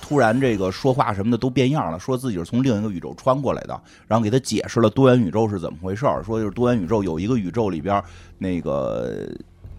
[0.00, 8.02] 突然，这个说话什么的都变样了，说自己是从另一个宇宙穿过来的，然后给他解释了多元宇宙是怎么回事儿，说就是多元宇宙有一个宇宙里边，
[8.38, 9.28] 那个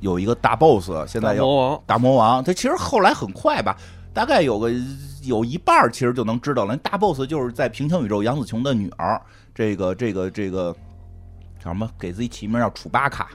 [0.01, 3.75] 有一个大 boss，现在要大魔王，他其实后来很快吧，
[4.13, 4.71] 大概有个
[5.23, 6.75] 有一半其实就能知道了。
[6.77, 9.21] 大 boss 就是在平行宇宙杨紫琼的女儿，
[9.53, 10.75] 这个这个这个
[11.63, 11.89] 叫什么？
[11.99, 13.29] 给自己起名叫楚巴卡。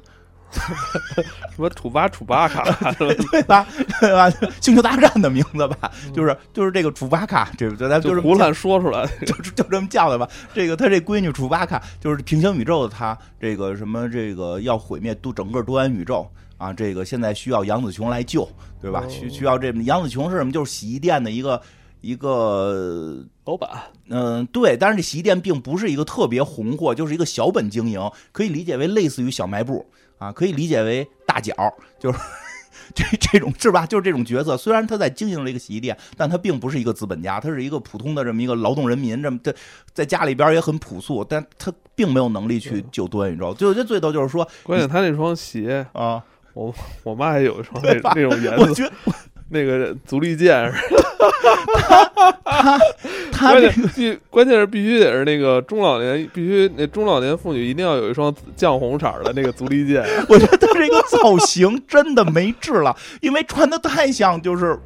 [1.50, 2.62] 什么楚巴楚巴卡，
[2.94, 3.66] 对吧？
[4.00, 4.30] 对吧？
[4.60, 10.28] 星球大战的名字吧，就是就是这个楚巴卡，这咱就是胡乱说出来， 就就这么叫的吧。
[10.54, 18.48] 这个他这闺女楚巴卡，就是平行宇宙的他，这个什么这个要毁灭都整个多元宇宙啊，这个现在需要杨子琼来救，
[18.80, 19.04] 对吧？
[19.08, 20.52] 需需要这杨子琼是什么？
[20.52, 21.60] 就是洗衣店的一个
[22.00, 23.70] 一个老板。
[24.08, 28.00] 嗯，对，但是这洗衣店并不是一个特别红火，就是一个小本经营，
[28.32, 29.86] 可以理解为类似于小卖部。
[30.18, 31.52] 啊，可以理解为大脚，
[31.98, 32.18] 就是
[32.94, 33.84] 这这种是吧？
[33.84, 34.56] 就是这种角色。
[34.56, 39.20] 虽然他在经营这个洗衣店，但他并不是一个资本家，他是一个普通的这么一个劳动人民。
[39.20, 39.52] 这么在
[39.92, 43.52] 在家里边也很朴素，但他并没有能力去救多元宇宙。
[43.54, 48.64] 就我觉得最逗就是说，关键他那双鞋啊，我我妈也有一双那那种颜色。
[48.64, 48.90] 我觉得。
[49.50, 50.78] 那个足力健是，
[52.42, 52.78] 他他
[53.30, 60.02] 他这必关键是必须得是那个中老年，必须那中老年妇女一定要有一双绛红色的那个足力健。
[60.28, 64.76] 我觉得他这个造型真的没治了，因为穿的太像，就是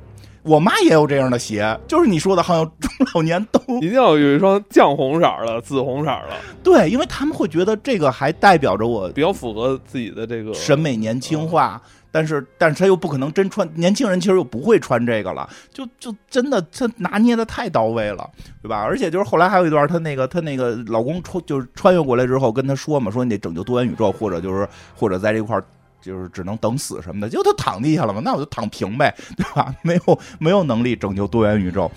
[0.48, 6.30] 我妈也有这样的鞋，就是你说的，好像中老年都 一定要有一双酱红色的、紫红色的。
[6.62, 11.80] 对，因为他们会觉得这个还代表着我比较符合自己的这个审美年轻化。
[12.10, 18.28] 但是，但是他又不可能真穿，年轻人其实又不会穿这个了，就就真的他拿捏的太到位了，
[18.62, 18.80] 对吧？
[18.80, 25.62] 而且就是后来还有一段，他那个他那个老公穿就是穿越过来之后跟他说嘛，说你得拯救多元宇宙，或者就是或者在这块儿
[26.00, 29.74] 就是只能等死什么的，结果他躺地下了嘛，那我就躺平呗， 对吧？
[29.82, 31.90] 没有没有能力拯救多元宇宙，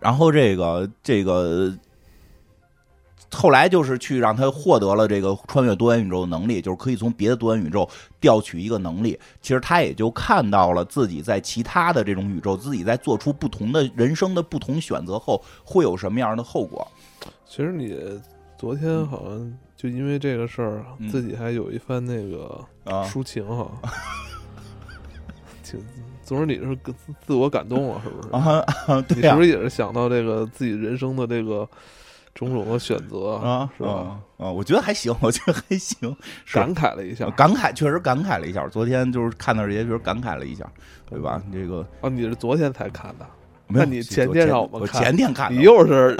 [0.00, 1.72] 然后这个这个。
[3.34, 7.88] 后来就是去让他获得了这个穿越多元宇宙的能力，就是可以从别的多元宇宙
[8.20, 9.18] 调取一个能力。
[9.40, 16.86] 其实他也就看到了自己在其他的这种宇宙，自己在做出不同的人生的不同选择后会有什么样的后果。
[17.46, 17.98] 其实你
[18.58, 22.64] 昨天好像就因为这个事儿，自己还有一番那个
[23.06, 23.68] 抒情哈，
[25.64, 25.84] 挺
[26.22, 26.94] 总之你是自
[27.26, 28.28] 自我感动了，是不是？
[28.32, 28.64] 啊，
[29.08, 31.68] 你是不是也是想到这个自己人生的这个？
[32.34, 34.18] 种种的选择啊，是吧？
[34.38, 36.16] 啊，我觉得还行，我觉得还行，
[36.50, 38.66] 感慨了一下，感慨确实感慨了一下。
[38.68, 40.66] 昨天就是看到这些，就是感慨了一下，
[41.04, 41.42] 对吧？
[41.52, 43.26] 这个啊，你是昨天才看的？
[43.74, 46.16] 那你前天让我们看，前天看，你又是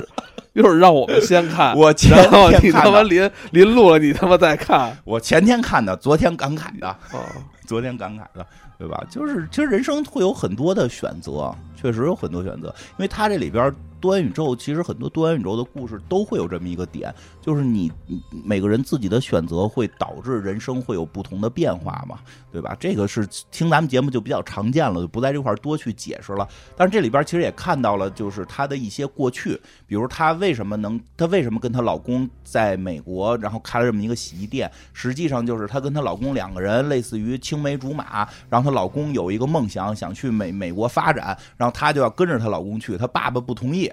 [0.54, 7.20] 又是让我们先看，我前天你他妈临临录了，你他妈再看，我前天看的，昨天感慨的，哦，
[7.66, 8.46] 昨天感慨的。
[8.78, 9.00] 对吧？
[9.08, 17.90] 就是其实人生会有很多的选择，确实有很多选择，因为它这里边多元宇宙，其实很多多元宇宙的故事都会有这么一个点，就是你
[18.45, 22.18] 每个人自己的选择会导致人生会有不同的变化嘛，
[22.51, 22.77] 对吧？
[22.81, 26.49] 这个是听咱们节目就比较常见了，就不在这块多去解释了。
[26.77, 38.73] 但是这里边其实也看到了，就是她的一些过去，比如她为什么能，她为什么跟她老公在美国，然后开了这么一个洗衣店，实际上就是她跟她老公两个人类似于青梅竹马，然后她。
[38.73, 43.90] 老公有一个梦想，想去美美国发展，然后她就要跟着她老公去，她爸爸不同意。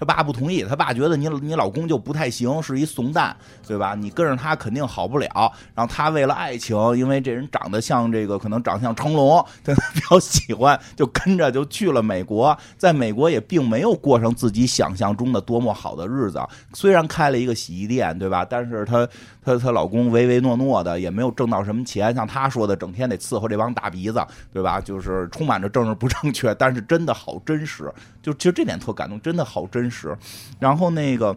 [0.00, 3.36] 她爸不同意，她爸觉得你你老公就不太行，是一怂蛋，
[3.66, 3.96] 对吧？
[3.96, 5.28] 你跟着他肯定好不了。
[5.74, 12.56] 然后她为了爱情，因为这人长得像这个，可能长相成龙，她比较喜欢，就跟着就去了美国。
[12.76, 16.40] 在美国也并没有过上自己想象中的多么好的日子，
[16.74, 18.46] 虽然开了一个洗衣店，对吧？
[18.48, 19.04] 但是她
[19.48, 22.14] 她她老公唯唯诺诺的，也没有挣到什么钱。
[22.14, 24.20] 像她说的，整天得伺候这帮大鼻子，
[24.52, 24.80] 对吧？
[24.80, 27.92] 就是充满着政治不正确，但是真的好真实。
[28.22, 30.16] 就其实这点特感动，真的好真实。
[30.58, 31.36] 然后那个，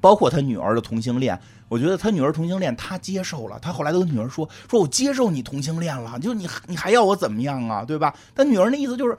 [0.00, 3.58] 包括她女儿的同性恋，我觉得他女儿同性恋他接受了。
[3.60, 7.84] 他后来都跟女儿说：“说我接受你同性恋了，就你你还要我怎么样啊？
[7.84, 9.16] 对吧？”但女儿那意思就是，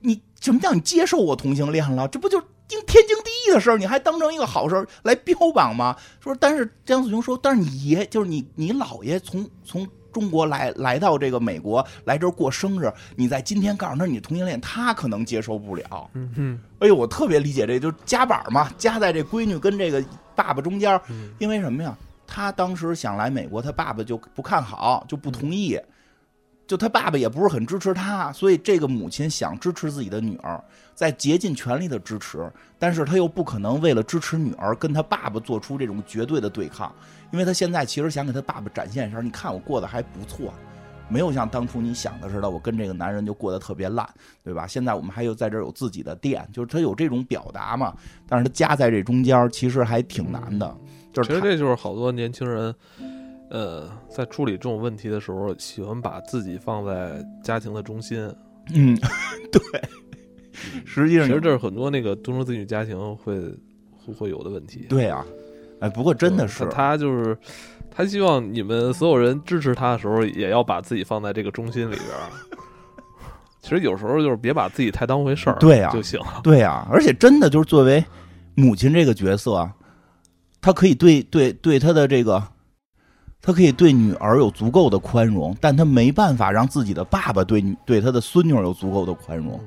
[0.00, 2.08] 你什么叫你接受我同性恋了？
[2.08, 2.42] 这不就
[2.86, 3.78] 天经地义的事儿？
[3.78, 5.96] 你还当成一个好事儿来标榜吗？
[6.20, 9.88] 说，但是江子雄说，但是你爷就是你你姥爷从从。
[10.12, 16.10] 中国来来到这个美国来这儿过生日，你在今天告诉他你同性恋，他可能接受不了。
[16.12, 20.04] 嗯哼，哎呦，我特别理解这，就夹板嘛，夹在这闺女跟这个
[20.34, 21.00] 爸爸中间。
[21.38, 21.96] 因为什么呀？
[22.26, 25.80] 他当时想来美国，他爸爸就不看好，就不同意。
[26.72, 30.58] 就他爸爸也不是很支持他，所以这个母亲想支持自己的女儿，
[30.94, 36.90] 在竭尽全力的支持，但是他又不可能为了支持女儿跟他爸爸做出这种绝对的对抗。
[37.30, 40.54] 因为他现在其实想给他爸爸展现一下，你看我过得还不错，
[41.10, 44.08] 没有像当初你想的似的，我跟这个男人就过得特别烂，
[44.42, 44.66] 对吧？
[44.66, 47.92] 现在我们还有在这儿有自己的店，就是他有这种表达嘛。
[48.26, 50.74] 但是他夹在这中间，其实还挺难的。
[51.12, 52.74] 就是其实这就是好多年轻人，
[53.52, 58.18] 呃，在处理这种问题的时候，喜欢把自己放在家庭的中心。
[58.72, 58.96] 嗯，
[59.52, 59.62] 对，
[60.86, 63.38] 实际上其实这是很多那个独生子女家庭会
[63.90, 64.86] 会会有的问题。
[64.88, 65.22] 对啊，
[65.80, 67.36] 哎，不过真的是他就是
[67.90, 72.08] 他希望你们所有人支持他的时候，也要把自己放在这个中心里边。
[73.60, 76.18] 其实有时候就是别把自己太当回事儿，对呀就行。
[76.42, 78.02] 对呀，而且真的就是作为
[78.54, 79.70] 母亲这个角色，
[80.62, 82.42] 她可以对对对她的这个。
[83.44, 89.60] 他可以对女儿有足够的宽容，但他没办法让自己的爸爸对女对他的孙女有足够的宽容，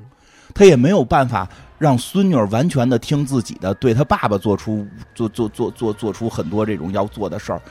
[0.54, 1.46] 他也没有办法
[1.78, 7.62] 让孙女完全的听自己的，对他爸爸做出做做做做做出很多这种要做的事儿，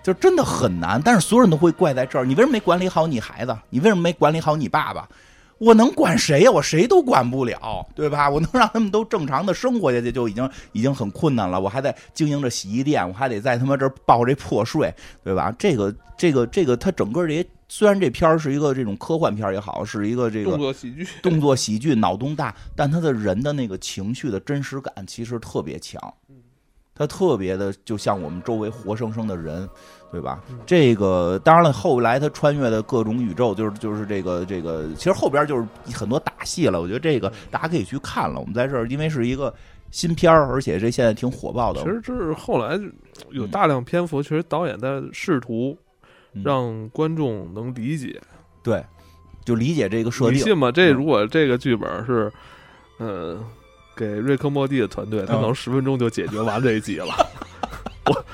[0.00, 1.02] 就真的很难。
[1.04, 3.56] 但是所有人都会怪在这儿：你为什么没管理好你孩子？
[3.68, 5.08] 你为什么没管理好你爸爸？
[5.58, 6.50] 我能管谁呀？
[6.50, 8.30] 我谁都管不了，对吧？
[8.30, 11.60] 我能让他们都正常的生活下去，就已经已经很困难了。
[11.60, 14.94] 我还在经营着洗衣店，我还得在他妈这儿报这破税，
[15.24, 15.54] 对吧？
[15.58, 26.00] 这个这个这个，他整个这些，虽然这片儿是一个这种科幻片也好，是一个这个动作喜剧，动作喜剧，脑洞大，但他的人的那个情绪的真实感其实特别强，
[26.98, 29.68] 他特别的就像我们周围活生生的人。
[30.10, 30.42] 对吧？
[30.64, 36.80] 这个当然了，后来他穿越的各种宇宙，就是就是这个这个，其实后边就是很多打戏了。
[36.80, 38.40] 我觉得这个大家可以去看了。
[38.40, 39.52] 我们在这儿，因为是一个
[39.90, 41.82] 新片儿，而且这现在挺火爆的。
[41.82, 42.80] 其实这是后来
[43.32, 45.76] 有大量篇幅，其实导演在试图
[46.42, 48.18] 让观众能理解，
[48.62, 48.82] 对，
[49.44, 50.38] 就理解这个设定。
[50.38, 50.72] 你信吗？
[50.72, 52.32] 这如果这个剧本是，
[52.98, 53.44] 嗯，
[53.98, 57.08] 给瑞克莫蒂的团队，他能十分钟就解决完这一集了。
[58.06, 58.24] 我。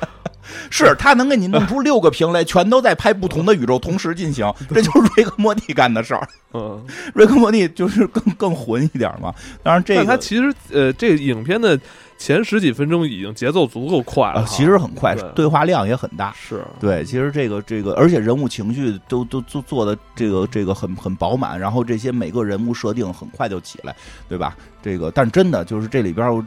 [0.70, 6.28] 是他能给你弄出六个屏来，全都在拍不同的宇宙，同时进行， 这就是瑞克莫蒂干的事儿。
[6.52, 9.32] 嗯，瑞克莫蒂就是更更混一点嘛。
[9.62, 11.78] 当然，这个他其实呃，这影片的
[12.24, 16.32] 前十几分钟已经节奏足够快了，其实很快，对话量也很大。
[16.32, 23.94] 是对，其实这个这个，而且人物情绪都都做做的这个这个很很饱满，然后这些每个人物设定很快就起来，
[24.26, 24.56] 对吧？
[24.82, 26.46] 这个，但真的就是这里边。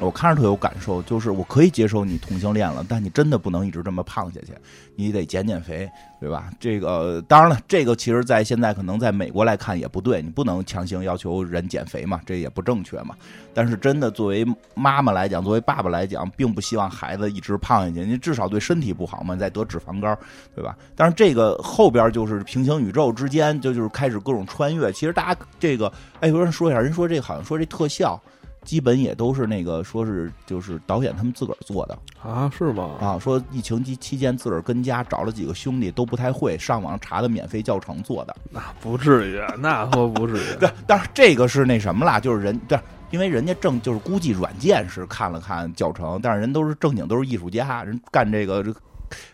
[0.00, 4.52] 我看着特有感受，就是我可以接受你同性恋了，但你真的不能一直这么胖下去，
[4.94, 6.52] 你得减减肥，对吧？
[6.60, 13.16] 这个当然了，这个其实，在现在可能在美国来看也不对，你不能强行要求人减肥嘛，这也不正确嘛。
[13.52, 20.16] 但是真的，作为妈妈来讲，作为爸爸来讲，并不希望孩子一直胖下去，你至少对身体不好嘛，再得脂肪肝，
[20.54, 20.76] 对吧？
[20.94, 24.92] 但是这个后边就是平行宇宙之间，就就是开始各种穿越。
[24.92, 28.20] 其实大家这个，哎，有人说一下，人说这好像说这特效。
[28.68, 32.52] 基本也都是那个，说是就是导演他们自个儿做的啊？
[32.54, 32.96] 是吗？
[33.00, 38.36] 啊，说疫情期期间自个儿跟家找了几个兄弟都不太会，上网查的免费教程做的。
[38.50, 40.58] 那不至于，那可不至于。
[40.60, 42.20] 对， 但是这个是那什么啦？
[42.20, 42.78] 就是人对，
[43.10, 48.62] 因为人家正就是估计软件是看了看教程，但是人都是正经都是艺术家，人干这个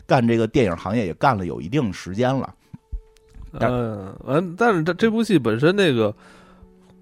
[0.07, 2.55] 干这个电影行业也干了有一定时间了。
[3.55, 6.15] 嗯，完，但是这这部戏本身那个。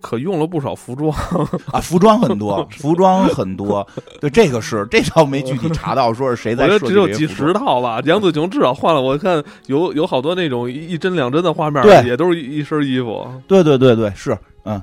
[0.02, 1.10] 可用了不少服装
[1.72, 3.86] 啊，服装很多， 服装很多。
[4.20, 6.64] 对，这个是这倒没具体查到，说是谁在。
[6.64, 8.02] 我觉得只有几十套吧。
[8.04, 13.26] 杨紫琼至少换了，我看有有好多那种一针两针的画面，对，也都是一身衣服。
[13.46, 14.82] 对对对对，是，嗯，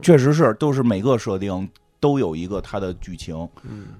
[0.00, 1.68] 确实是，都是每个设定。
[2.00, 3.48] 都有一个他的剧情，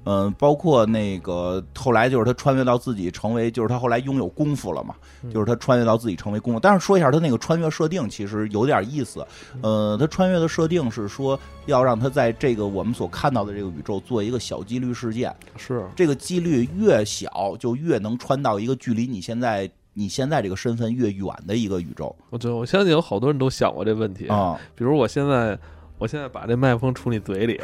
[0.04, 4.94] 嗯，包括那个后来就是他穿越到自己成为，就是他后来拥有功夫了嘛，
[5.32, 6.60] 就是他穿越到自己成为功夫。
[6.60, 9.26] 但是说一下他那个穿越设定，其实有点意思。
[9.62, 22.14] 呃，他穿越的设定是说要让他在这个我们所看到的这个宇宙做一个小几率事件，是这个几率越小，就越能穿到一个距离你现在你现在这个身份越远的一个宇宙。
[22.30, 25.58] 我觉得我相信有好多人都想过这问题啊，比如我现在。
[25.98, 27.60] 我现在把这麦克风杵你嘴里，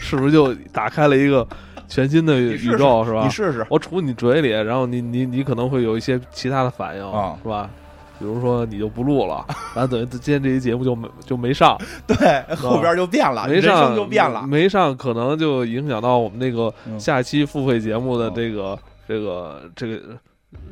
[0.00, 1.46] 是不是就打开了一个
[1.86, 3.04] 全新的宇宙？
[3.04, 3.22] 是吧？
[3.22, 3.64] 你试试。
[3.70, 7.02] 我杵你嘴里，然后你你你可能会有一些其他的反应，
[7.42, 7.70] 是吧？
[8.18, 11.78] 比如说你就不录了，然后等于今天这期节目就没就没上。
[12.04, 20.00] 对，后边就变了，没上就变了，没上可能就影响到我们那个下期付费节目的这个这个这个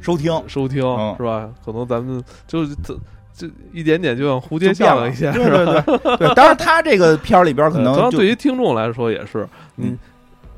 [0.01, 0.83] 收听收听，
[1.17, 1.49] 是吧？
[1.65, 2.99] 可能咱们就这。
[3.37, 6.35] 就一点点，就像蝴蝶效应一下，对对对 对。
[6.35, 9.47] 当然，他这个片儿里边可能对于听众来说也是，
[9.77, 9.99] 嗯，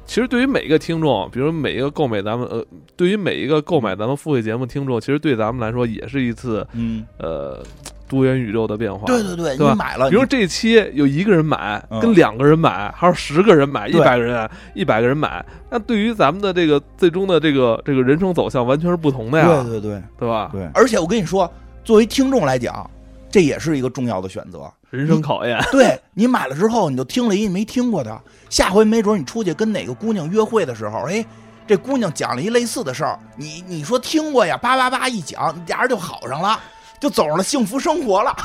[0.07, 2.65] 其实对于每一个听众，比如每一个购买咱们呃，
[2.97, 7.61] 对于每一个购买咱们付费节目听众，其实对咱们来说也是一次嗯呃
[8.09, 9.07] 多元宇宙的变化。
[9.07, 19.65] 对对对，你买了，比如这期有一个人买，跟两个人买，还有十个人买，一百个人，一百个人买，那对于咱们的这个最终的这个这个人生走向，完全是不同的呀。
[19.65, 20.49] 对对对，对吧？
[20.53, 21.53] 对，而且我跟你说。
[21.89, 22.87] 作为听众来讲，
[23.31, 25.59] 这也是一个重要的选择，人生考验。
[25.73, 28.21] 对你买了之后，你就听了一没听过的，
[28.51, 31.25] 下回没准你出去跟哪个姑娘约会的时候，哎，
[31.67, 34.55] 这姑娘讲了一类似的事儿，你你说听过呀？
[34.59, 36.61] 叭叭叭一讲，俩人就好上了，
[37.01, 38.37] 就走上了幸福生活了。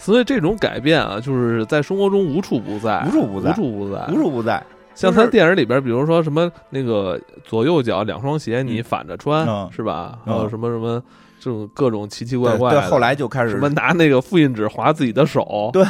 [0.00, 4.60] 所以这种改变啊，就是在生活中无处不在，无处不在，无处不在，无处不在。
[4.96, 10.18] 像他电影里边，比如说什么那个左右脚两双鞋你反着穿，是吧？
[10.26, 11.00] 还有什么什么
[11.40, 12.70] 这种各种奇奇怪怪。
[12.70, 15.70] 对，后来就开始什么拿那个复印纸划自己的手。
[15.72, 15.84] 对，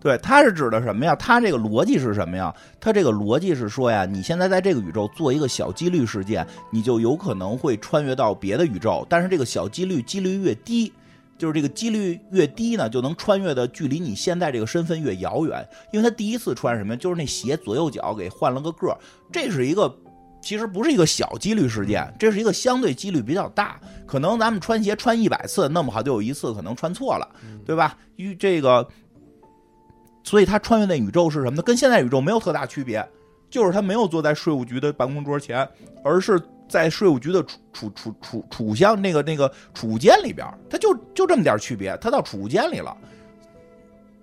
[0.00, 1.14] 对，他是指的什么呀？
[1.14, 2.52] 他这个逻辑是什么呀？
[2.80, 10.92] 他这个逻辑是说呀，你现在在这个宇宙做一个小几率事件，你就有可能会穿越到别的宇宙，但是这个小几率几率越低。
[11.36, 15.66] 就是这个几率越低呢，就能穿越的距离你现在这个身份越遥远。
[15.92, 18.96] 因为他第一次穿什么，就是那鞋左右脚给换了个个儿，
[19.32, 19.92] 这是一个
[20.44, 23.80] 其实不是一个小几率事件，这是一个相对几率比较大。
[24.06, 27.28] 可能咱们穿鞋穿一百次，弄不好就有一次可能穿错了，
[27.64, 27.96] 对吧？
[28.16, 28.86] 与这个，
[30.22, 31.62] 所以他穿越那宇宙是什么呢？
[31.62, 33.04] 跟现在宇宙没有特大区别，
[33.48, 35.68] 就是他没有坐在税务局的办公桌前，
[36.04, 36.40] 而是。
[36.66, 42.96] 在税务局的储储储储储箱那个那个储物间里边，他就就这么点区别，他到储物间里了。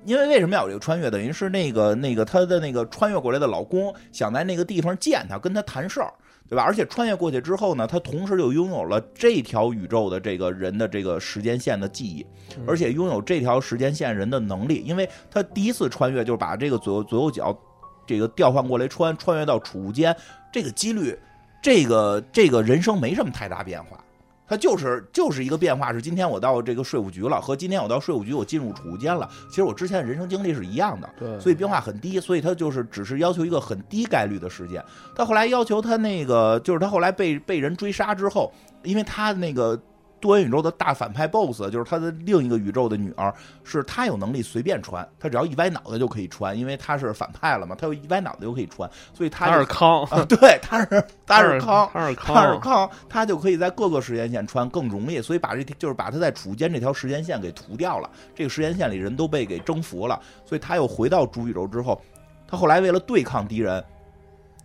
[0.06, 1.10] 因为为什么要有这个穿越？
[1.10, 6.14] 等于是那个那个他的那个穿越过来的老公想在那个地方见他，跟他谈事儿，
[6.50, 6.64] 对吧？
[6.64, 12.26] 而且穿越过去之后呢，他同时又拥有了这条宇宙的这个人的这个时间线的记忆，
[12.68, 14.84] 而且拥有这条时间线人的能力。
[14.86, 17.58] 因为他第一次穿越就是把这个左右左右脚
[18.06, 20.16] 这个调换过来穿，穿越到储物间，
[20.52, 21.18] 这个几率。
[21.64, 24.04] 这个这个人生没什么太大变化，
[24.52, 34.84] 它就是就是一个变化，是今天我到这个税务局了，和今天我到税务局我进入储物间了，其实我之前的人生经历是一样的，对，所以变化很低，所以他就是只是要求一个很低概率的事件。
[35.16, 38.52] 他后来要求他那个，就是他后来被被人追杀之后，
[38.84, 39.82] 因为他那个。
[40.22, 62.00] 多元宇宙的大反派 BOSS 就是他的另一个宇宙的女儿，是他有能力随便穿，他只要一歪脑袋就可以穿，因为他是反派了嘛，他一歪脑袋就可以穿，所以他是康啊，对，他是 他是康，他是康，他是康，他就可以在各个时间线穿更容易，所以把这就是把他在储间这条时间线给涂掉了，这个时间线里人都被给征服了，所以他又回到主宇宙之后，
[62.48, 63.84] 他后来为了对抗敌人。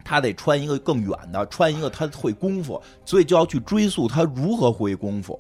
[0.06, 5.38] 他得穿一个更远的，穿一个他会功夫，所以就要去追溯他如何会功夫。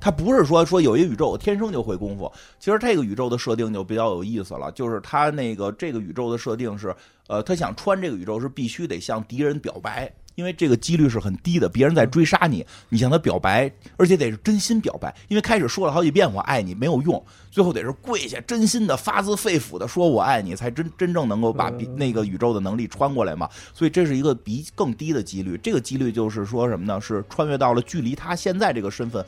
[0.00, 6.94] 他不是说说有一个宇宙我天生就会功夫，其实这个宇宙的设定就比较有意思了，就是他那个这个宇宙的设定是，
[7.28, 10.10] 呃，他想穿这个宇宙是必须得向敌人表白。
[10.36, 15.12] 因为这个几率是很低的，别人在追杀你，你向他表白，而且得是真心表白。
[15.26, 17.20] 因为开始说了好几遍我爱你没有用，
[17.50, 23.48] 最后得是跪下，真心的发自肺腑的说我爱你，才真真正能够把那个宇宙的能力穿过来嘛。
[23.74, 25.58] 所以这是一个比更低的几率。
[25.62, 27.00] 这个几率就是说什么呢？
[27.00, 29.24] 是穿越到了距离他现在这个身份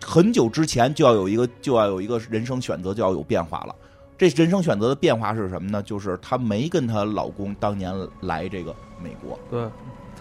[0.00, 3.74] 很久之前，就要有一个就要有一个人生选择就要有变化了。
[4.16, 5.82] 这人生选择的变化是什么呢？
[5.82, 9.36] 就是她没跟她老公当年来这个美国。
[9.50, 9.68] 对。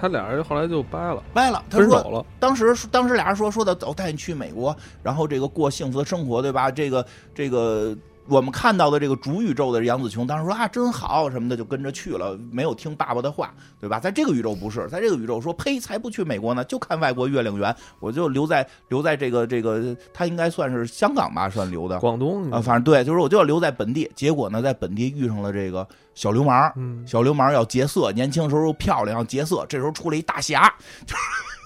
[0.04, 2.26] 他俩人后来就掰了，掰了，他说了。
[2.38, 6.70] 当时，当时俩人说说的，走，带你去美国，然后这个过幸福的生活，对吧？
[6.70, 7.96] 这个，这个。
[8.28, 14.00] 我们看到的这个主宇宙的杨紫琼，当时说啊真好什么的，就跟着去了，没有听爸爸的话，对吧？
[14.00, 24.10] 在这个宇宙不是，在这个宇宙说呸，才不去美国呢，就看外国月亮圆，我就留在留在这个这个，他应该算是香港吧，算留的广东啊，反正对，就是我就要留在本地。
[24.16, 26.72] 结果呢，在本地遇上了这个小流氓，
[27.06, 30.74] 小流氓要劫色，年轻时候又漂亮，要劫色，这时候出了一大侠，
[31.06, 31.16] 就。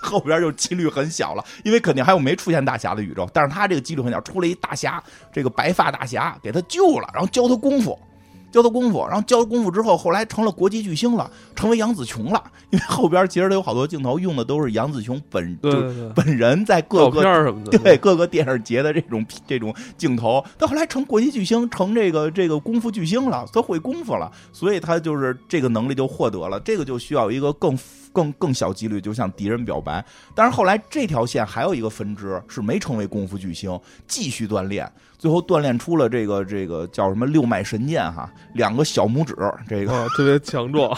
[0.02, 7.98] 后边就几率很小了，因为肯定还有没出现大侠的宇宙，但是他这个几率很小，出了一大侠，这个白发大侠给他救了，然后教他功夫。
[8.50, 12.42] 教他功夫，然后教功夫之后，后来成了国际巨星了，成为杨紫琼了。
[12.70, 15.70] 因为后边其实他有好多镜头用的都是杨紫琼本就
[16.16, 20.44] 本人在各个什么的，对各个电视节的这种这种镜头。
[20.58, 26.58] 他后来成国际巨星，成这个这个功夫巨星了，他会功夫了，所以他就是这个能力就获得了。
[26.62, 27.78] 这个就需要一个更
[28.18, 30.04] 更更小几率，就向敌人表白。
[30.34, 34.92] 但是后来这条线还有一个分支是没成为功夫巨星，继续锻炼。
[35.20, 39.36] 最后锻炼出了这个这个叫什么六脉神剑哈，两个小拇指，
[39.68, 40.96] 这个特别强壮。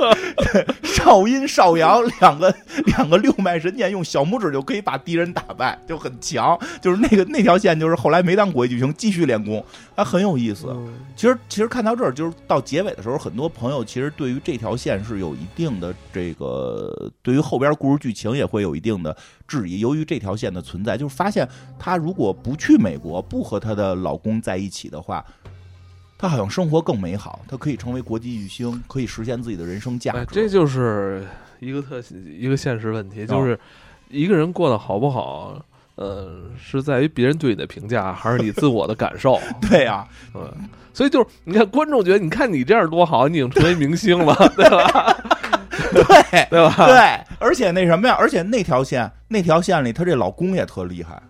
[0.84, 6.58] 少阴少阳两个两个六脉神剑，用小拇指就可以把敌人打败，就很强。
[6.82, 9.64] 就是那个那条线，就是后来没当国际巨星，继续练功，
[9.96, 10.76] 还很有意思。
[11.16, 19.16] 其实其实看到这儿，就是到结尾的时候，很多朋友其实对于这条线是有一定的这个，对于后边故事剧情也会有一定的
[19.46, 19.80] 质疑。
[19.80, 23.20] 由于这条线的存在，就是发现她如果不去美国。
[23.22, 25.24] 不和她的老公在一起的话，
[26.18, 27.40] 她好像生活更美好。
[27.46, 30.26] 她可以成为国际巨星，可以实现自己的人生价值。
[30.32, 31.26] 这就是
[31.60, 32.02] 一个特
[32.38, 33.58] 一个现实问题，就是
[34.08, 35.62] 一个人过得好不好，
[35.94, 39.38] 呃，是在于别人对你的评价，还是你自我的感受？
[39.70, 40.50] 对呀，嗯，
[40.92, 45.16] 所以就是你看，观众觉得你看你这样多好，你已经成为明星了， 对吧？
[45.92, 46.86] 对对吧？
[46.86, 48.16] 对，而且那什么呀？
[48.18, 51.20] 而且那条线，那条线里，她这老公也特厉害。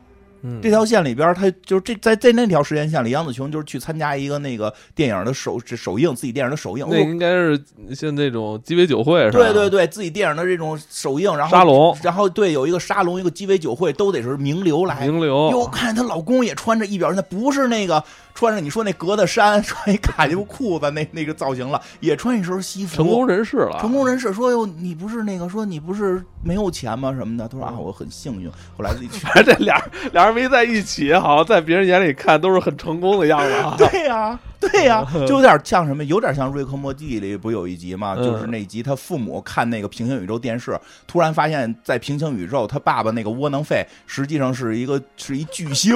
[0.62, 6.86] 这条线里边，他就是这在在那条时间线里，杨紫琼就是去参加一个那个电影的首首映，自己电影的首映。
[6.90, 7.62] 那应该是
[7.94, 9.38] 像那种鸡尾酒会是吧？
[9.38, 15.00] 对对对，自己电影的这种首映，然后沙龙，然后对有一个沙龙，一个鸡尾酒会，都得是名流来。
[15.06, 18.02] 名流，哟，看她老公也穿着，一表人家不是那个。
[18.32, 22.96] 穿着你说那格子衫，穿一卡其裤子，那那个造型了，也穿一身西服。
[22.96, 27.12] 成功人士了，成功人士说哟，你不是那个说你不是没有钱吗？
[27.12, 27.46] 什么的？
[27.48, 28.48] 他说啊，我很幸运。
[28.78, 33.74] 后来自己去， 这俩俩人没在一起，好像在别人眼里看都是很成功的样子啊。
[33.78, 38.14] 对呀，对呀，就有点像什么，有点像《瑞克莫蒂》里不有一集吗？
[38.16, 45.94] 就是那集他父母看那个平行宇宙电视，突然发现，在平行宇宙，他爸爸那个窝囊废实际上是一个是一巨星。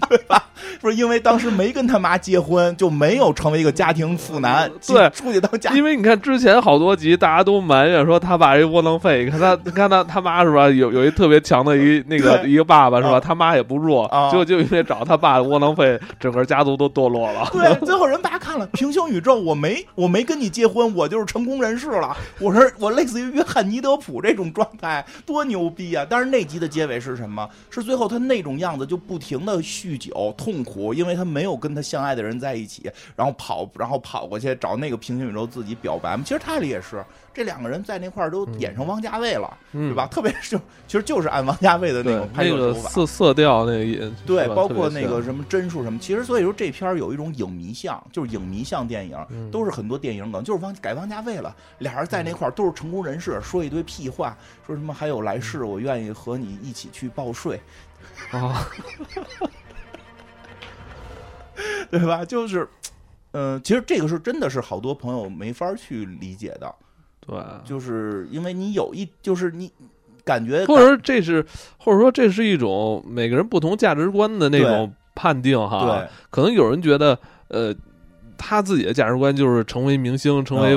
[0.08, 0.42] 对吧？
[0.80, 5.72] 不是因为当时没跟他妈结婚，就没有成为一个家庭妇男，对，出去当家。
[5.72, 9.24] 因为你看之前好多集，大家都埋怨说他爸一窝囊废。
[9.24, 10.68] 你看他，你看他他妈是吧？
[10.68, 13.18] 有有一特别强的一 那个一个爸爸是吧？
[13.20, 17.48] 他妈也不弱，就就因为找他爸窝囊废，整个家族都堕落了。
[17.52, 22.16] 对，最后人大家看了平行宇宙，我没我没跟你结婚，我就是成功人士了。
[22.38, 26.06] 我说我类似于约翰尼德普这种状态，多牛逼啊！
[26.08, 27.48] 但是那集的结尾是什么？
[27.70, 29.56] 是最后他那种样子就不停的。
[29.86, 36.22] 酗酒痛苦，因为他没有跟他相爱的人在一起，然后跑，然后跑过去找那个平行宇宙自己表白嘛。
[36.24, 40.06] 其实他里也是，这两个人在那块儿都演成王家卫了，对吧？
[40.10, 40.56] 特别是，
[40.86, 45.98] 其实就是按王家卫的那种拍摄手法，色色调那个对，包括那个什么帧数什么。
[45.98, 51.54] 其实所以说这片有一种影迷像，就是影迷像电影，都是很多电影梗，就是王改王家卫了。
[51.78, 57.60] 俩人在那块儿都是成功人士，说一堆屁话，说什么还有来世，我愿意和你一起去报税
[58.30, 58.66] 啊。
[61.90, 62.24] 对吧？
[62.24, 62.68] 就是，
[63.32, 66.74] 嗯，其实这个是真的是好多朋友没法去理解的。
[67.20, 69.70] 对，就是因为你有一，就是你
[70.24, 71.44] 感觉，或者说这是，
[71.78, 75.84] 或者说这是一种每个人不同价值观的那种判定哈。
[75.84, 77.18] 对，可能有人觉得，
[77.48, 77.74] 呃。
[78.38, 80.76] 他自己的价值观就是成为明星，成为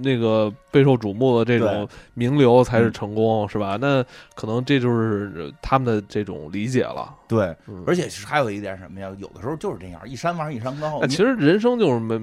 [0.00, 3.78] 那个备受瞩目的这种名流才是成功，是吧？
[3.80, 4.04] 那
[4.34, 7.14] 可能这就是他们的这种理解了。
[7.26, 7.54] 对，
[7.86, 9.10] 而且还有一点什么呀？
[9.18, 11.04] 有的时候就是这样，一山望一山高。
[11.06, 12.20] 其实人生就是没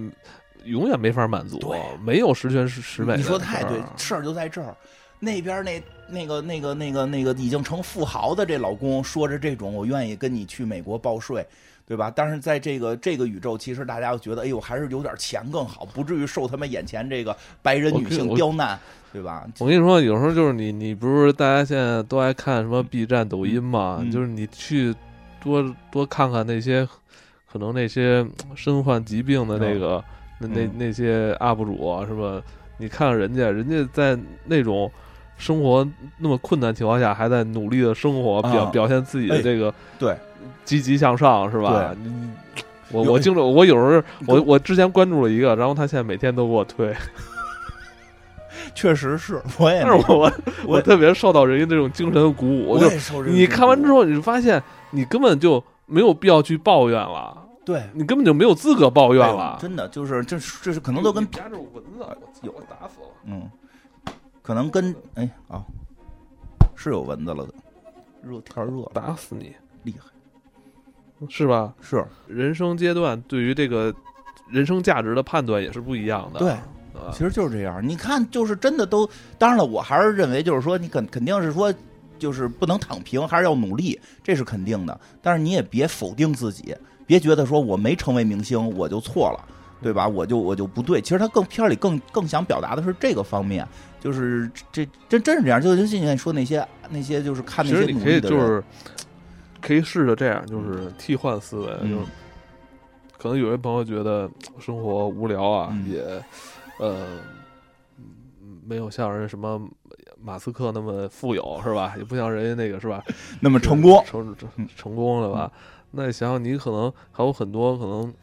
[0.63, 1.59] 永远没法满足，
[2.03, 3.17] 没有十全十十美。
[3.17, 4.75] 你说太对，事儿就在这儿。
[5.19, 11.45] 那边那那个那个那个那个已经成富豪的这老公说着这种，我愿意跟你去美国报税。
[11.87, 12.11] 对吧？
[12.13, 18.79] 但是在这个这个宇宙，其实大家又觉得，哎呦，还是有点钱更好，不至于受他们眼前这个白人女性刁难，
[19.13, 19.45] 对吧？
[19.59, 24.03] 我跟你说，有时候就是你，你不是大家现在都爱看什么 B 站、抖音嘛？
[24.11, 24.95] 就是你去
[25.39, 26.87] 多多看看那些
[27.51, 28.25] 可能那些
[28.55, 30.03] 身患疾病的那个
[30.39, 32.41] 那那那些 UP 主是吧？
[32.77, 34.91] 你看看人家，人家在那种
[35.37, 40.17] 生活那么困难情况下，还在努力的生活，表表现自己的这个对。
[40.63, 41.95] 积极向上是吧？
[42.91, 46.95] 我我经常我有时候我我之前关注了一个，然后他现在每天都给我推，
[48.75, 50.31] 确实是，我也，但是我
[50.67, 52.77] 我特别受到人家这种精神的鼓舞。
[52.77, 52.87] 就
[53.25, 57.35] 你看完之后，你就发现你根本就没有必要去抱怨了，
[57.65, 59.57] 对你根本就没有资格抱怨了。
[59.59, 62.05] 真的就是这这是可能都跟夹着蚊子，
[62.43, 63.07] 有打死了。
[63.25, 63.49] 嗯，
[64.43, 65.63] 可能跟哎啊，
[66.75, 67.53] 是有蚊子了的，
[68.21, 70.05] 热天热打死你，厉害。
[71.29, 71.73] 是吧？
[71.81, 73.93] 是人生阶段对于这个
[74.49, 76.39] 人生价值的判断也是不一样的。
[76.39, 76.55] 对，
[77.11, 77.81] 其实就是这样。
[77.87, 81.73] 你看，就是真的都，当然了，我还是认为，就是说，你肯肯定是说，
[82.19, 84.99] 就是不能躺平，还是要努力，这是肯定的。
[85.21, 89.45] 但是你也别否定自己，别觉得说我没成为明星我就错了，
[89.81, 90.07] 对吧？
[90.07, 91.01] 我就我就不对。
[91.01, 93.67] 其实他更片里更更想表达的是这个方面，
[93.99, 95.61] 就是这真真是这样。
[95.61, 98.39] 就就现在说那些那些，就是看那些努力的人。
[98.39, 99.04] 可以
[99.81, 102.05] 试着这样，就是替换思维，就是
[103.17, 106.01] 可能有些朋友觉得生活无聊啊，也
[106.79, 107.19] 呃
[108.65, 109.61] 没有像人什么
[110.21, 111.95] 马斯克那么富有，是吧？
[111.97, 113.03] 也不像人家那个是吧，
[113.41, 115.51] 那么成功，成成成功了吧？
[115.91, 118.13] 那想想你可能还有很多可能。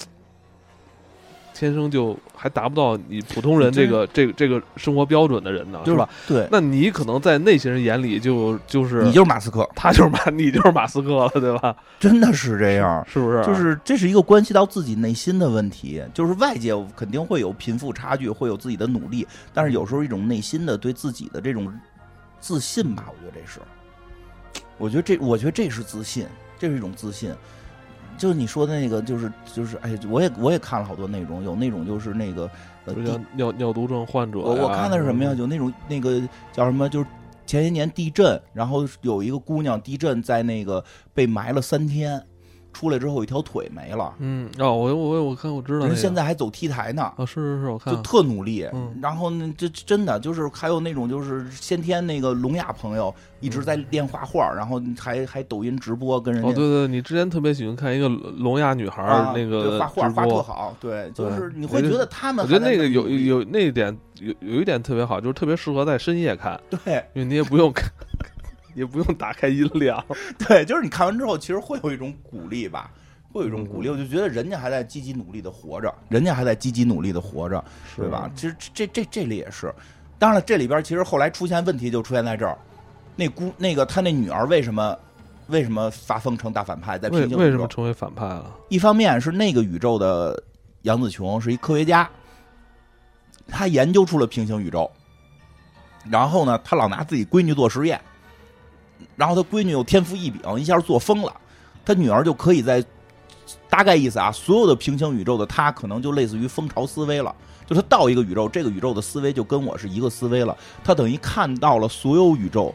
[1.54, 6.08] 天生就还达不到你普通人这个这个这个生活标准的人呢，是吧？
[6.26, 11.76] 对，那你可能在那些人眼里就就是你就是马斯克，他就是马， 你就是马斯克了，对吧？
[12.00, 13.44] 真的是这样，是不是？
[13.44, 21.72] 就是这是一个关系到自己内心的问题，就是外界肯定会有贫富差距，会有自己的努力，但是有时候一种内心的对自己的这种
[22.40, 23.60] 自信吧，我觉得这是，
[24.78, 26.26] 我觉得这我觉得这是自信，
[26.58, 27.32] 这是一种自信。
[28.18, 32.50] 就是你说的那个，就是就是哎，我也我也看了好多内容，有那种就是那个
[32.84, 32.94] 呃
[33.34, 35.34] 尿尿毒症患者，我我看的是什么呀？
[35.34, 36.20] 有那种那个
[36.52, 36.88] 叫什么？
[36.88, 37.06] 就是
[37.46, 42.22] 前些年地震，然后有一个姑娘地震在那个被埋了三天。
[42.72, 48.92] 出来之后一条腿没了，嗯哦，我我我看我知道，人现在还走 T 台呢，啊是是是，我看就特努力，嗯。
[49.00, 59.02] 然后呢，这真的就是还有那种就是先天那个聋哑朋友一直在练画画，然后还还抖音直播跟人家，哦对对，你之前特别喜欢看一个聋哑女孩
[59.34, 67.90] 那个画画画特好，对，就是你会觉得他们，我觉得那个有有那一点有有一点特别好，就是特别适合在深夜看，对，因为你也不用看。
[68.74, 70.04] 也不用打开音量，
[70.38, 72.90] 对，就是你看完之后，其实会有一种鼓励吧，
[73.32, 73.88] 会有一种鼓励。
[73.88, 77.62] 我就觉得人家还在积极努力的活着，人家还在积极努力的活着，
[77.96, 78.30] 对吧？
[78.34, 79.72] 其实这这这里也是，
[80.18, 82.56] 当然了，这里边其实后来出现问题就出现在这儿，
[83.16, 84.96] 那姑那个他那女儿为什么
[85.48, 86.98] 为什么发疯成大反派？
[86.98, 88.50] 在平行宇宙为什么成为反派了？
[88.68, 90.42] 一方面是那个宇宙的
[90.82, 92.08] 杨子琼是一科学家，
[93.48, 94.90] 他研究出了平行宇宙，
[96.08, 98.00] 然后呢，他老拿自己闺女做实验。
[99.16, 101.34] 然后他闺女又天赋异禀，一下做疯了，
[101.84, 102.84] 他女儿就可以在
[103.68, 107.34] 大概意思啊，所有的平行宇宙的他可能就类似于蜂巢思维了，
[107.66, 112.74] 就他到一个宇宙，这个宇宙的思维就跟我是一个思维了，他等于看到了所有宇宙，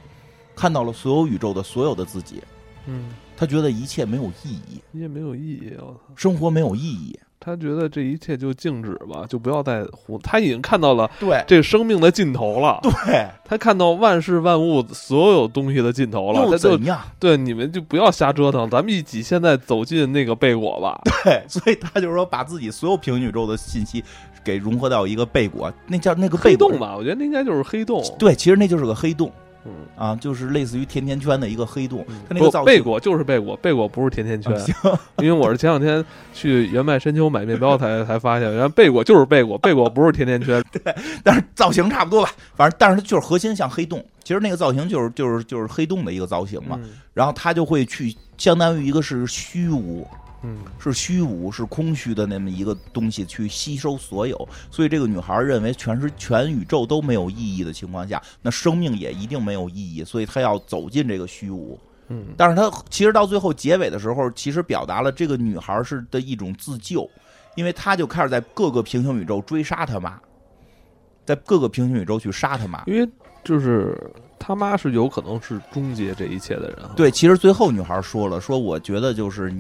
[0.56, 2.42] 看到了所有宇宙的所有的自己，
[2.86, 7.18] 嗯，他觉得一切没有意义，一切没有意义，我操，生活没有意义。
[7.40, 10.18] 他觉得这一切就静止吧，就不要再胡。
[10.20, 12.80] 他已经看到了对这生命的尽头了。
[12.82, 16.42] 对，他看到万事万物所有东西的尽头了。
[16.42, 17.00] 又怎样？
[17.20, 21.00] 对，你们就不要瞎折腾，咱们一起现在走进那个贝果吧。
[21.24, 24.04] 对，所以他就是说，把自己所有平行宇宙的信息
[24.44, 26.96] 给融合到一个贝果，那叫那个黑洞吧？
[26.98, 28.04] 我觉得那应该就是黑洞。
[28.20, 29.32] 对，其实那就是个黑洞。
[29.68, 34.54] 嗯啊，就是类似于甜甜圈的一个黑洞，它那个造贝果就是贝果，贝果不是甜甜圈。
[35.18, 36.04] 因为我是前两天
[36.34, 40.64] 去原麦深秋买面包才才发现，原来贝果就是贝果，贝果不是甜甜圈。
[40.72, 46.80] 对，但是造型差不多吧，反正但是它就是核心像黑洞，其实那个造型就是就是就是黑洞的一个造型嘛，
[47.14, 50.08] 然后它就会去相当于一个是虚无。
[50.48, 61.78] 嗯，是虚无，是空虚的那么一个东西去吸收所有，所以这个女孩认为全是全宇宙都没有意义的情况下，那生命也一定没有意义，所以她要走进这个虚无。
[62.08, 67.10] 嗯，但是她其实到最后结尾的时候，其实表达了这个女孩是的一种自救，
[67.56, 70.18] 因为她就开始在各个平行宇宙追杀她妈，
[71.26, 73.10] 在各个平行宇宙去杀她妈，因为
[73.44, 73.98] 就是
[74.40, 76.78] 他妈是有可能是终结这一切的人。
[76.96, 79.54] 对，其实最后女孩说了，说我觉得就是。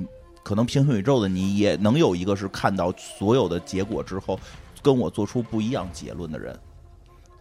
[0.48, 4.40] 可能平行宇宙的你也能有一个是看到所有的结果之后，
[4.82, 6.58] 跟我做出不一样结论的人，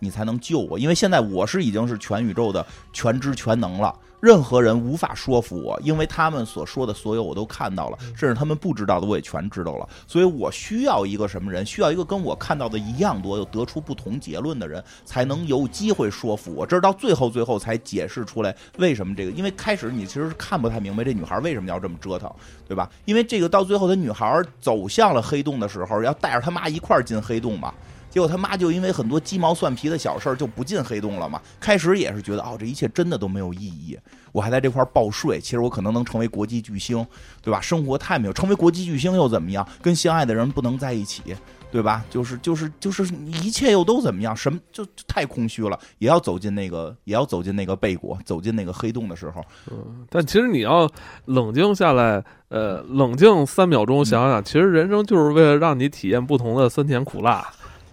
[0.01, 0.77] 你才能救我。
[0.77, 3.95] 因为现在我是已经是全宇宙的全知全能了。
[4.27, 9.89] 任何人无法说服我，因为他们所说的所有我都看到了，甚至他们不知道的我也全知道了。
[10.09, 11.65] 所以我需要一个什么人？
[11.65, 16.67] 需要一个跟我看到的一样多又得出不同结论的人，才能有机会说服我。
[16.67, 19.31] 这是到最后最后才解释出来为什么这个。
[19.31, 22.29] 因为开始你其实是看不太明白这女孩为什么要这么折腾，
[22.67, 22.91] 对吧？
[23.05, 27.73] 因为这个到最后，她女孩走向了黑洞的时候，要带着她妈一块儿进黑洞嘛。
[28.17, 31.39] 结果他妈就因为很多鸡毛蒜皮的小事儿就不进黑洞了嘛。
[31.61, 33.95] 开始也是觉得哦，这一切真的都没有意义。
[34.33, 37.07] 我还在这块报税，其实我可能能成为国际巨星，
[37.43, 37.61] 对吧？
[37.61, 39.69] 生活太没有，成为国际巨星又怎么样？
[39.83, 41.37] 跟相爱的人不能在一起，
[41.71, 42.03] 对吧？
[42.09, 44.35] 就是就是就是一切又都怎么样？
[44.35, 45.79] 什么就太空虚了。
[45.99, 49.45] 也要走进那个，也要走进那个贝果，走进那个黑洞的时候。
[49.71, 50.91] 嗯，但其实你要
[51.27, 57.47] 冷静下来，呃，冷静三秒钟想想，其实人生就是为了让你体验不同的酸甜苦辣。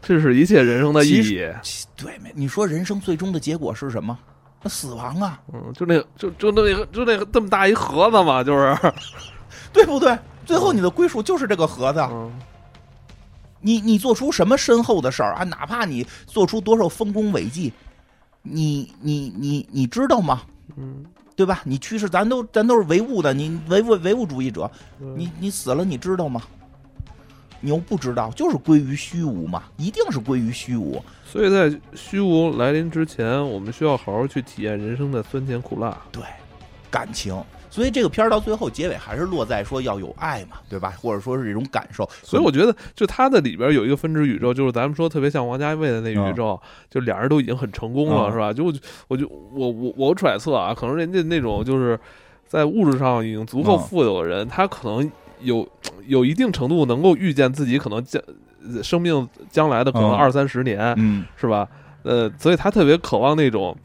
[0.03, 1.47] 这是一切人生的意义。
[1.95, 4.17] 对，你说人生最终的结果是什么？
[4.61, 5.41] 那死亡啊！
[5.53, 8.77] 嗯，就那个，就就那个，就那个这么大一盒子嘛，就是，
[9.73, 10.17] 对不对？
[10.45, 12.05] 最后你的归属就是这个盒子。
[13.65, 15.43] 你你做出什么深厚的事儿啊？
[15.45, 17.71] 哪怕你做出多少丰功伟绩，
[18.41, 20.41] 你你你你知道吗？
[20.75, 21.61] 嗯，对吧？
[21.63, 26.41] 你去世，咱都咱都是唯物的，你唯物唯物主义者，你你死了，你知道吗？
[27.65, 31.01] 你又不知道，就是归于虚无嘛，一定是归于虚无。
[31.25, 35.97] 所以在虚无来临之前，我们需要好好去体验人生的酸甜苦辣。
[36.11, 36.21] 对，
[36.91, 37.41] 感情。
[37.69, 40.93] 所以这个片儿到最后结尾还是落在说要有爱嘛，对吧？
[41.01, 42.07] 或者说是这种感受。
[42.21, 46.59] 所以我觉得，就它的里边有一个分支宇宙，就是咱们说特别像王家卫的那宇宙，
[46.89, 48.51] 就俩人都已经很成功了，是吧？
[48.51, 48.65] 就
[49.07, 51.97] 我就我我我揣测啊，可能人家那种就是
[52.45, 55.09] 在物质上已经足够富有的人，他可能。
[55.43, 55.67] 有
[56.07, 58.21] 有一定程度能够预见自己可能将
[58.81, 61.67] 生命将来的可能二三十年，嗯，是吧？
[62.03, 63.75] 呃，所以他特别渴望那种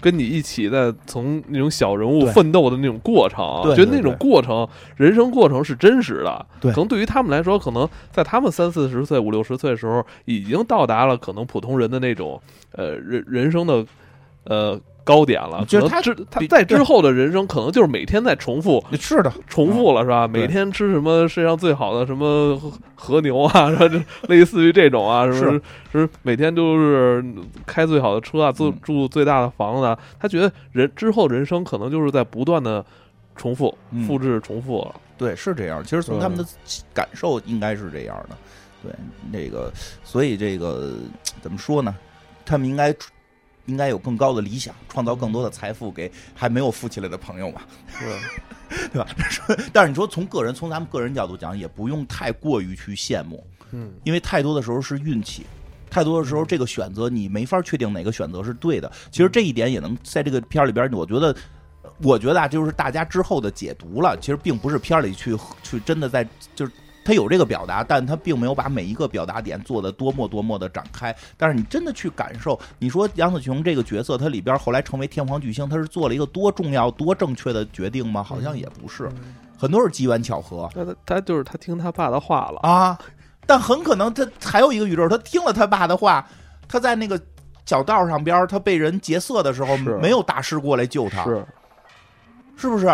[0.00, 6.46] 跟你一起在从那种小人物奋斗的那种过程，觉得那种过程，人生过程是真实的。
[6.60, 12.40] 对，可能对于他们来说，可能在他们三四十岁、五六十岁的时候，已经到达了可能普通人的那种
[12.72, 13.86] 呃人人生的
[14.44, 14.80] 呃。
[15.04, 20.26] 高点了，就是他之他在之后的人生，可能就是每天在重复， 是的，重复了是吧？
[20.26, 22.58] 每天吃什么世界上最好的什么
[22.94, 23.68] 和牛啊，
[24.28, 25.60] 类似于这种啊，什么
[25.92, 27.22] 是每天都是
[27.66, 29.84] 开最好的车啊，住住最大的房子。
[29.84, 32.82] 啊他觉得人之后人生可能就是在不断的
[33.36, 33.76] 重复、
[34.06, 34.90] 复制、重复。
[35.18, 35.84] 对，是这样。
[35.84, 36.44] 其实从他们的
[36.94, 38.36] 感受应该是这样的。
[38.82, 38.92] 对，
[39.30, 39.70] 那个，
[40.02, 40.94] 所以这个
[41.42, 41.94] 怎么说呢？
[42.46, 42.94] 他们应该。
[43.66, 47.62] 应该有更高的理想，创造更多的财富给还没有富起来的朋友嘛，
[47.98, 49.08] 对 对吧？
[49.72, 55.46] 但是你说从个人从咱们个人角度讲，也不用太过于去羡慕，嗯，因为太多的时候是运气，
[55.90, 58.90] 太多的时候这个选择你没法确定哪个选择是对的。
[59.10, 61.34] 其实这一点也能在这个片儿里边，我觉得，
[62.02, 66.72] 我觉得啊，就是大家之后的解读了，其实并不是片儿里去去真的在就是。
[67.04, 71.14] 他有这个表达，但他并没有把每一个表达点做的多么多么的展开。
[71.36, 78.22] 但是你真的去感受，你说杨子琼这个角色，他里边后来成为天皇巨星，他是做了一个多重要、多正确的决定吗？
[78.22, 79.08] 好像也不是，
[79.58, 80.68] 很多是机缘巧合。
[80.74, 82.98] 那他他就是他听他爸的话了啊，
[83.46, 86.26] 但很可能他还有一个宇宙，他听了他爸的话，
[86.66, 87.20] 他在那个
[87.66, 91.46] 小道上边，他被人劫色的时候，没有大师过来救他，是
[92.56, 92.86] 是不是？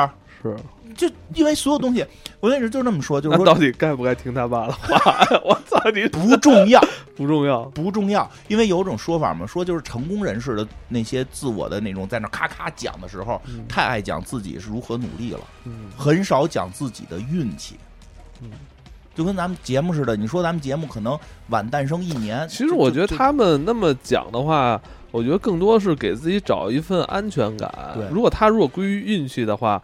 [0.42, 0.56] 是。
[0.96, 2.04] 就因为所有东西，
[2.40, 5.24] 我跟你说就这么说，就是说到底该不该听他爸的话？
[5.44, 6.06] 我操你！
[6.08, 6.80] 不重要，
[7.16, 8.28] 不重要，不重要。
[8.48, 15.40] 因为有种说法嘛，说就是成功人士的那些自我的那种，在那咔咔讲的时候，太爱讲自己是如何努力了，
[15.96, 17.76] 很少讲自己的运气。
[18.42, 18.50] 嗯，
[19.14, 21.16] 就跟咱们节目似的，你说咱们节目可能
[21.50, 24.78] 晚诞生一年，其实我觉得他们那么讲的话，
[25.12, 27.72] 我觉得更多是给自己找一份安全感。
[27.94, 29.80] 对，如果他如果归于运气的话。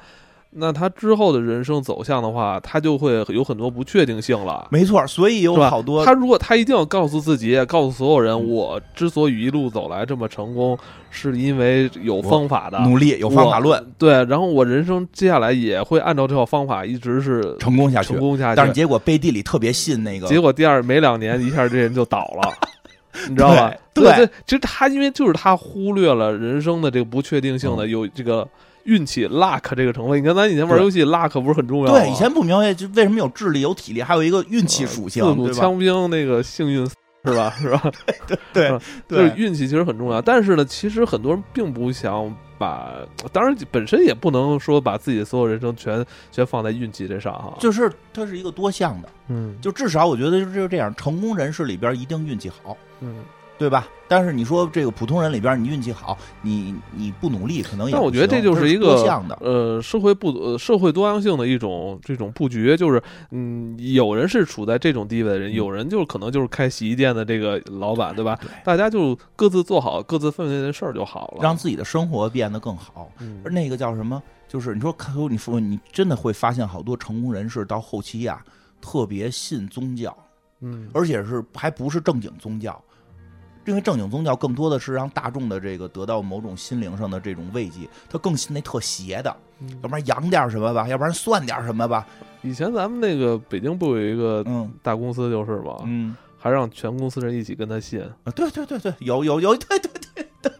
[0.58, 4.66] 那他之后的人生走向的话，他就会有很多不确定性了。
[4.70, 10.78] 没错，所以有好多他如果他一定要告诉自己，告诉所有人，我之所以一路走来这么成功，
[11.10, 13.84] 是因为有方法的努力，有方法论。
[13.98, 18.56] 对，然后我人生接下来也会按照这套方法一直是成功下去，成功下去。
[18.56, 22.50] 但是结果背地里特别信那个，结果第二没两年，一下这人就倒了，
[23.28, 23.70] 你知道吧？
[23.92, 28.48] 对对，其实他因为就是他忽略了人生的这个不确定性的有这个。
[28.86, 32.00] 运气 luck 这个成分，你看咱以前玩游戏，luck 不是很重要吗？
[32.00, 36.88] 对，以前不明白就为什么有智力、有体力，还有一个运气属性，对吧枪兵那个幸运
[37.26, 37.52] 是吧？
[37.58, 37.90] 是吧？
[38.52, 38.78] 对，
[39.08, 40.22] 就是运气其实很重要。
[40.22, 42.92] 但是呢，其实很多人并不想把，
[43.32, 47.56] 当然本身也不能说把自己的所有人生全全放在运气这上哈。
[47.58, 53.16] 就是它是一个多项的，嗯，就至少我觉得就是这样，成功人士里边一定运气好，嗯。
[53.58, 53.88] 对吧？
[54.08, 57.92] 但是你说这个普通人里边，你运气好，你你不努力，可能也。
[57.92, 68.38] 但我觉得这就是一个的，呃，社会不呃社会多样性的一种这种布局，就是嗯，有人是处在这种地位的人，有人就可能就是开洗衣店的这个老板，对吧？
[68.62, 73.10] 大家就各自做好各自分内的事儿就好了，让自己的生活变得更好。
[73.44, 74.22] 而那个叫什么？
[74.46, 78.40] 就是你说，看，你说你真的会发现好多成功人士到后期呀，
[78.80, 80.16] 特别信宗教，
[80.60, 82.80] 嗯，而且是还不是正经宗教。
[83.66, 89.36] 因为正经宗教更多的是让大众的这个得到某种心灵上的这种慰藉，他更信那特邪的，
[89.82, 92.06] 要不然养点什么吧，要不然算点什么吧。
[92.42, 94.44] 以前咱们那个北京不有一个
[94.82, 95.76] 大公司就是吗？
[95.84, 98.00] 嗯，还让全公司人一起跟他信。
[98.00, 100.52] 啊，对对对对，有有有，对对对对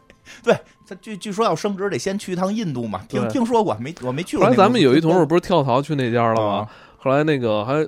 [0.42, 3.94] 对，他据据说要升职得先去一趟印度嘛，听听说过没？
[4.02, 4.44] 我没去过。
[4.46, 6.68] 后来咱们有一同事不是跳槽去那家了吗？
[6.98, 7.86] 后来那个还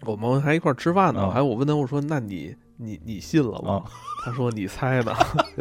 [0.00, 3.84] 我们还一块吃饭呢，还我问他我说那你你你信了吗？
[4.24, 5.14] 他说：“你猜呢？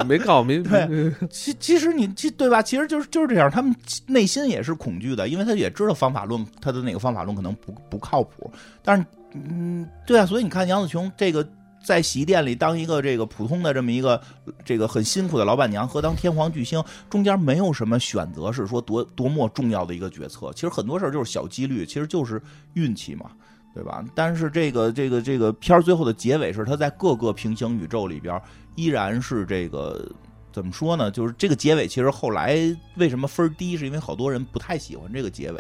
[0.08, 1.14] 没告没对。
[1.30, 2.62] 其其实你其对吧？
[2.62, 3.52] 其实就是就是这样。
[3.52, 3.76] 他们
[4.08, 8.50] 内心也是恐惧的，因为他也知道方法论，他的那个方法论可能不不靠谱。
[8.82, 10.26] 但是，嗯，对啊。
[10.26, 11.46] 所以你看杨子琼这个
[11.86, 14.22] 在洗衣店里当一个这个普通的这么一个
[14.64, 20.50] 这个很辛苦的老板娘，和当天皇巨星中间没有什么选择，是说多多么重要的一个决策。
[20.56, 22.42] 其实很多事儿就是小几率，其实就是
[22.76, 23.32] 运气嘛。”
[23.74, 24.06] 对吧？
[24.14, 28.40] 但是这个这个这个片儿最后的结尾是他在各个平行宇宙里边
[28.76, 30.08] 依然是这个
[30.52, 31.10] 怎么说呢？
[31.10, 32.56] 就是这个结尾其实后来
[32.96, 33.76] 为什么分低？
[33.76, 35.60] 是因为好多人不太喜欢这个结尾，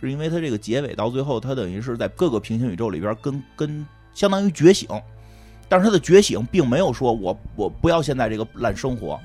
[0.00, 4.88] 是因为他这个结尾到最后他等于是在各个平行宇宙里边跟跟相当于觉醒，
[5.68, 9.18] 但是他的觉醒并没有说我我不要现在这个烂生活，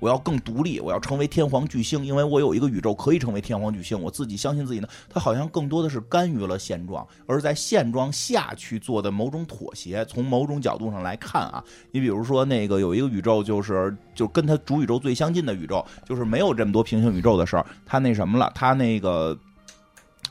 [0.00, 4.88] 我要更独立，我要成为天皇巨星，因为我有一个宇宙可以成为天皇巨星，我自己相信自己呢。
[5.08, 10.04] 他好像更多的是甘于了现状，而在现状下去做的某种妥协。
[10.04, 17.66] 从某种角度上来看啊，你比如说那个有一个宇宙，就是就跟他主宇宙最相近的宇宙，就是没有这么多平行宇宙的事儿。
[17.84, 18.50] 他那什么了？
[18.54, 19.36] 他那个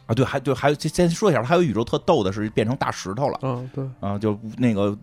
[0.06, 3.40] 啊，对，还对，还有先说一下，还有宇宙特逗的是变成大石头了。
[3.42, 4.98] 嗯，对，啊，就那个。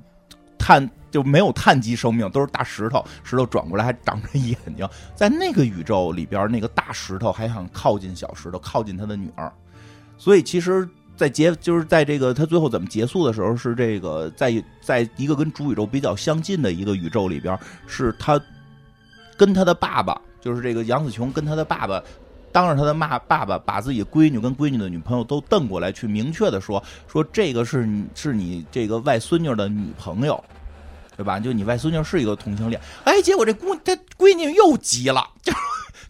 [0.56, 4.84] 碳就没有碳基生命，都是大石头，石头转过来还长着眼睛。
[5.14, 9.52] 在那个宇宙里边，那个大石头还想靠近小石头，靠近他的女儿。
[10.18, 17.56] 所以，其实，在结就是在这个他最后怎么结束的时候，是这个在在一个跟主宇宙比较相近的一个宇宙里边，
[17.86, 18.40] 是他
[19.36, 22.02] 跟他的爸爸，就是这个杨子琼跟他的爸爸，
[22.50, 30.42] 当着他的骂爸爸，把自己闺女跟闺女的女朋友都瞪过来，去明确的说说这个是你是你这个外孙女的女朋友。
[31.16, 31.38] 对吧？
[31.38, 35.52] 就你外孙女是一个同性恋，哎，结果这姑这闺女又急了，就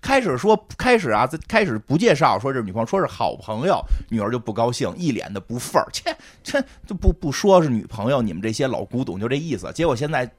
[0.01, 9.71] 开始说，开始啊，开始不介绍，说这女朋友，说是好朋友，女儿就不高兴，一脸的不忿儿，切，这就不不说是女朋友，你们这些老古董就这意思。
[9.75, 10.31] 结果现在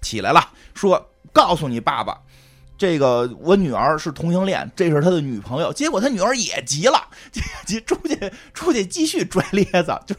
[0.00, 0.40] 起来了，
[0.74, 2.18] 说告诉你爸爸，
[2.78, 5.72] 这个我女儿是同性恋，这是他的女朋友。
[5.72, 6.98] 结果他女儿也急了，
[7.66, 10.14] 急出去出去继续拽咧子，就。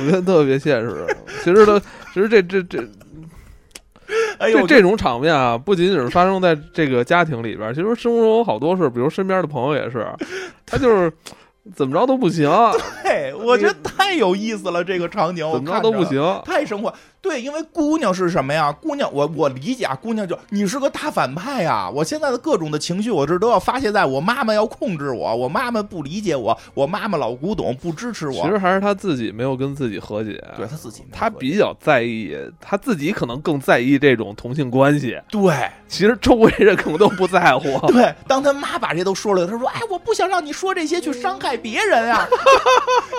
[0.00, 1.06] 我觉得特别现实。
[1.42, 1.78] 其实他，
[2.12, 2.78] 其实这这这，
[4.38, 10.06] 哎呦，这种场面啊，不仅仅是发生在这个家庭里边，其实生活中好多事，比如身边的朋友也是，
[10.66, 11.12] 他就是
[11.74, 12.50] 怎么着都不行。
[13.02, 16.92] 对，我觉得太有意思了，这个场景怎么着都不行，太生活。
[17.22, 18.70] 对，因为姑娘是什么呀？
[18.70, 21.88] 姑娘，我我理解啊，姑娘就你是个大反派呀！
[21.88, 28.42] 我现在的各种的情绪，我这都要发泄在我妈妈要控制我，我妈妈不理解我，我妈妈老古董不支持我。
[28.42, 35.18] 其实还是他自己没有跟自己和解，对他自己，他比较在意，他自己可能更在意这种同性关系。
[35.30, 35.54] 对，
[35.88, 37.86] 其实周围人可能都不在乎。
[37.86, 42.28] 对，当他妈把这都说了，他说：“哎，我不想让你说这些去伤害别人啊，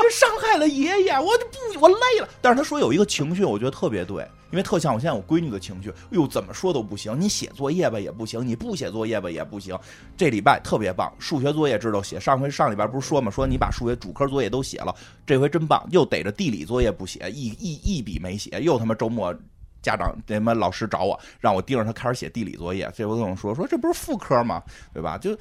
[0.01, 4.25] 这伤害了爷爷，我就不，我累了。”但是他说有一个情绪，我觉得特别对。
[4.51, 7.19] 因为特像我现在我闺女的情绪，哎呦，怎么说都不行。
[7.19, 9.77] 你写作业吧也不行，你不写作业吧也不行。
[10.15, 12.17] 这礼拜特别棒，数学作业知道写。
[12.17, 15.85] 上回上礼拜不是说嘛，说你把数学主科作业都写了，这回真棒。
[15.91, 18.61] 又逮着地理作业不写，一一一笔没写。
[18.61, 19.33] 又他妈周末
[19.81, 22.89] 家长那妈老师找我，让我盯着他开始写地理作业。
[22.95, 24.63] 这回跟我说说，这不是副科吗？
[24.93, 25.17] 对吧？
[25.17, 25.35] 就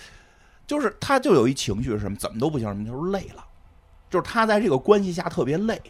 [0.66, 2.16] 就是他就有一情绪是什么？
[2.16, 3.44] 怎么都不行，什么就是累了，
[4.10, 5.80] 就是他在这个关系下特别累。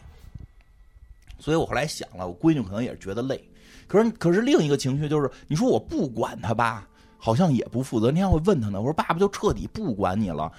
[1.38, 3.42] 所以我后来想了，我闺女可能也是觉得累，
[3.86, 8.10] 可是可是另一个情绪就是，你说我不管他吧，好像也不负责。
[8.10, 10.50] 你看我问他呢，我说爸爸就彻底不管你了，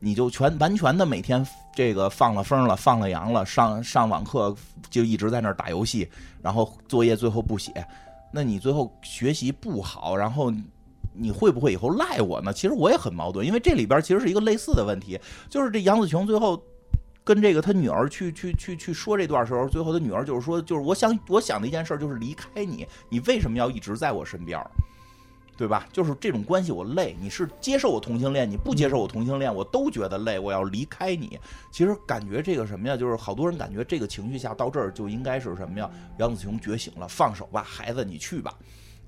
[0.00, 1.46] 你就全完全的每天
[1.76, 4.54] 这个放了风了，放了羊了，上上网课
[4.90, 6.08] 就一直在那儿打游戏，
[6.40, 7.72] 然后作业最后不写，
[8.32, 10.52] 那你最后学习不好，然后
[11.12, 12.52] 你会不会以后赖我呢？
[12.52, 16.62] 其实我也很矛盾，因为这里边其实是一个类似的问题，就是这杨子琼最后。
[17.24, 24.60] 跟这个他女儿去去去去说这段时候，最后他女儿就是说，就是我想我想的一件事就是离开你，你为什么要一直在我身边
[25.56, 25.86] 对吧？
[25.92, 31.38] 就是这种关系我累，你是接受我同性恋，你不接受我同性恋，我都觉得累，我要离开你。
[31.70, 35.88] 其实感觉这个什么呀，就是好多人感觉这个情绪下到这儿就应该是什么呀？
[36.18, 38.52] 杨子琼觉醒了，放手吧，孩子，你去吧。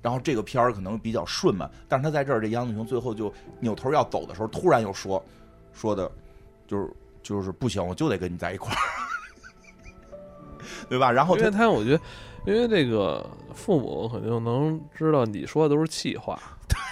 [0.05, 5.23] 然后这个片儿可能比较顺嘛，但是他在这儿，这杨子琼最后就扭头要走的时候，突然又说
[5.73, 6.11] 说的，
[6.67, 6.93] 就是。
[7.25, 8.77] 就是不行，我就得跟你在一块儿，
[10.87, 11.11] 对吧？
[11.11, 12.01] 然后因为他，我觉得，
[12.45, 16.39] 因为这个父母肯定能知道你说的都是气话。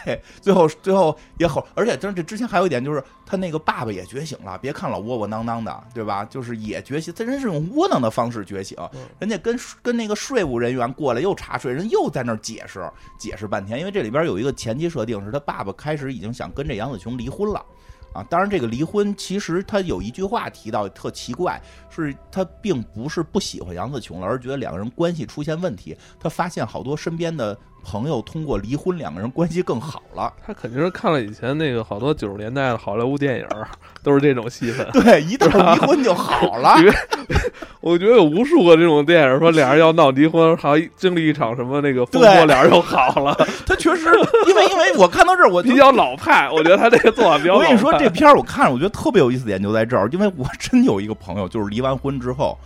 [0.04, 4.58] 对， 最后最后也好，而且，真这之前还有一点，就是他那个爸爸也觉醒了。
[4.58, 6.26] 别看老窝窝囊囊的，对吧？
[6.26, 8.78] 就是也觉醒，他真是用窝囊的方式觉醒。
[9.20, 13.80] 人家跟跟那个税务人员过来又查税，人又在那儿解释解释半天。
[13.80, 17.64] 因为这里边有一个前期设定，是他爸爸开始已经想跟这杨子琼离婚了。
[18.14, 25.97] 啊，当然，这个离婚其实他有一句话提到特奇怪，是他并不是不喜欢杨子琼了，而是觉得两个人关系出现问题。
[26.20, 27.58] 他发现好多身边的。
[27.84, 30.34] 朋友通过离婚，两个人关系更好了。
[30.46, 33.46] 他肯定是看了以前那个好多九十年代的好莱坞电影，
[34.02, 34.88] 都是这种戏份。
[34.94, 36.76] 对，一到离婚就好了。
[37.82, 43.36] 我觉得有无数个这种电影，说俩人要闹离婚，还经历一场什么那个风波，俩人又好了。
[43.66, 44.06] 他确实，
[44.48, 47.56] 因为因为我看到这儿，我比较老派，我觉得他这个做法比较。
[47.56, 52.58] 我跟你说，这片儿我看着，我觉得特别有意思点就在这儿，因为我真有一个朋友，就是离完婚之后。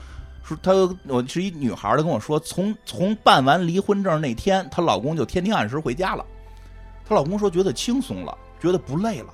[0.47, 0.71] 说她，
[1.07, 6.25] 我是一女孩她跟我说，从从办完离婚证那天，她老公就天天按时回家了。
[7.05, 9.33] 她老公说觉得轻松了，觉得不累了，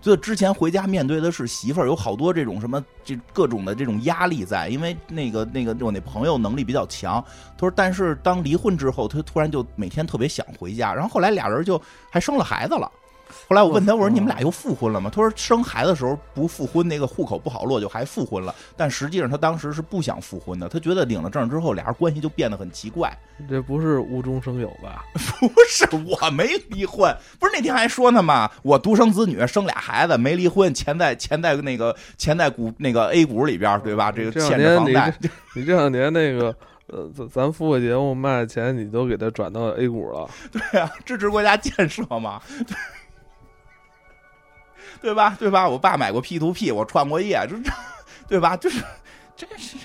[0.00, 7.24] 所以之前回家面对的是媳妇儿，有好多这种什么这各种的这种压力在，因为那个那个我那朋友能力比较强，
[7.56, 11.80] 他说，但是当离婚之后，他突然就每天特别想回家，然后后来俩人就
[12.10, 12.90] 还生了孩子了。
[13.48, 15.10] 后来我问他，我说你们俩又复婚了吗？
[15.12, 18.54] 他说生孩子的时候不复婚，那个户口不好落，就还复婚了。
[18.76, 23.14] 但实际上他当时是不想复婚的，他觉得领了证之后，俩人关系就变得很奇怪。
[23.50, 25.04] 这不是无中生有吧？
[25.40, 27.14] 不是，我没离婚。
[27.38, 28.50] 不是那天还说呢吗？
[28.62, 34.10] 我独生子女，生俩孩子，没离婚，钱在钱在那个钱在股那个 A 股里边，对吧？
[34.10, 35.12] 这个欠着房贷。
[35.54, 36.54] 你这两年那个
[36.86, 40.28] 呃，咱咱付个节目卖的钱，你都给他转到 A 股了。
[40.52, 42.40] 对啊，支持国家建设嘛。
[45.00, 45.36] 对吧？
[45.38, 45.68] 对吧？
[45.68, 47.70] 我爸买过 P to P，我创过业，就这，
[48.28, 48.56] 对吧？
[48.56, 48.82] 就是，
[49.34, 49.76] 这是，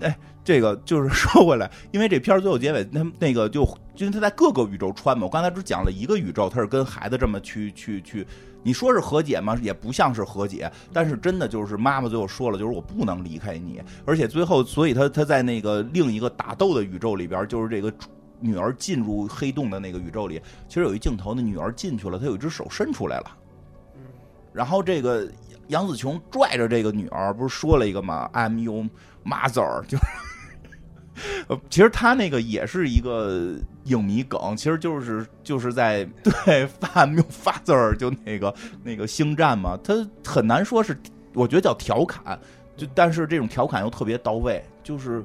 [0.00, 3.62] 哎，这个就是说回来，因为这片最后结尾，那那个就，
[3.96, 5.24] 因为他在各个宇宙穿嘛。
[5.24, 8.26] 我刚才只讲了一个宇宙，他是跟孩子这么去去去，
[8.62, 9.58] 你说是和解吗？
[9.62, 13.80] 也不像是和解，但是真的就是妈妈最后说了，就是我不能离开你。
[14.04, 17.92] 而且最后，所以他他在那个另一个打斗的宇宙里边，就是这个
[18.40, 23.36] 女儿进入黑洞的那个宇宙里，其实有一镜头，那女儿进去了，她有一只手伸出来了。
[24.52, 25.26] 然后这个
[25.68, 28.84] 杨紫琼拽着这个女儿，不是说了一个吗？I'm your
[29.24, 29.96] mother，就，
[31.48, 40.98] 呃，其实他那个也是一个影迷梗，其实就是就是在对 I'm your father，就那个那个星战嘛，他很难说是，
[41.32, 42.38] 我觉得叫调侃，
[42.76, 45.24] 就但是这种调侃又特别到位，就是，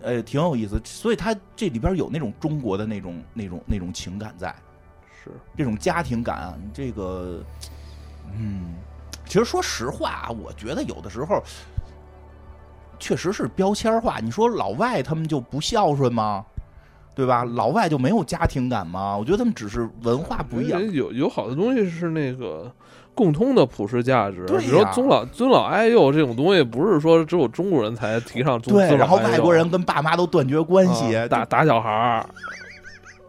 [0.00, 4.54] 呃，挺有意思，所以他这里边有那种中国的那种那种那种情感在，
[5.24, 7.42] 是这种家庭感，这个。
[8.32, 8.74] 嗯，
[9.26, 11.42] 其实说实话，我觉得有的时候
[12.98, 14.18] 确实是标签化。
[14.20, 16.44] 你说老外他们就不孝顺吗？
[17.14, 17.44] 对吧？
[17.44, 19.16] 老外就没有家庭感吗？
[19.16, 20.82] 我觉得他们只是文化不一样。
[20.90, 22.68] 有有好多东西是那个
[23.14, 28.76] 共通的普世价值，比如尊老尊老爱幼这种东西，不是说只有中国人才提倡尊。
[28.76, 32.26] 对，然后外国人跟爸妈都断绝关系，打打小孩儿。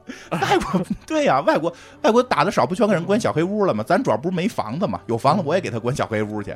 [0.32, 3.84] 外国 对呀，外国外国打的少，不全给人关小黑屋了吗？
[3.86, 6.56] 咱主要不是没房子嘛，有房子我也给他关小黑屋去，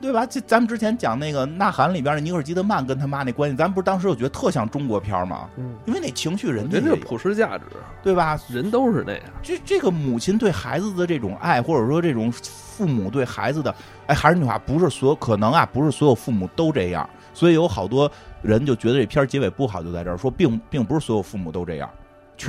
[0.00, 0.26] 对吧？
[0.26, 5.48] 这咱们之前讲那个《呐喊》里边的尼克基德曼跟他妈那关系，咱不是当时就觉得特像中国片嘛？
[5.56, 7.64] 嗯，因为那情绪人家这普世价值，
[8.02, 8.40] 对吧？
[8.48, 9.22] 人都是那样。
[9.42, 13.74] 这这个母亲对孩子的这种爱，或者说这种父母对孩子的，
[14.06, 18.10] 哎，还是那句话，不是所有可能啊，不是所有父母都这样，所以有好多
[18.40, 21.88] 人就觉得这片结尾不好，就在这儿说，并并不是所有父母都这样。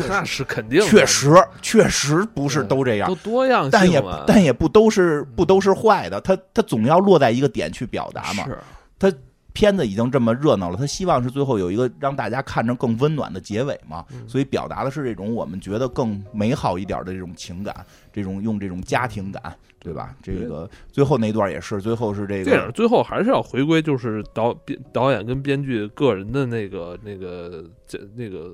[0.07, 1.31] 那是肯定，确实
[1.61, 8.45] 确实不是都这样，都多样性，但也但也不都是不都是坏的，他他总要落在一个点去表达嘛。
[8.45, 8.57] 是，
[8.97, 9.11] 他
[9.53, 14.03] 片子已经这么热闹了，他希望是最后有一个让大家看着更温暖的结尾嘛。
[14.27, 20.15] 所以表达的是这种我们觉得更美好一点的这种情感，这种用这种家庭感，对吧？
[20.23, 28.53] 这个最后那段也是，最后是这个电影最后还是要回归，就是导编导演跟编剧个人的那个那个这那个。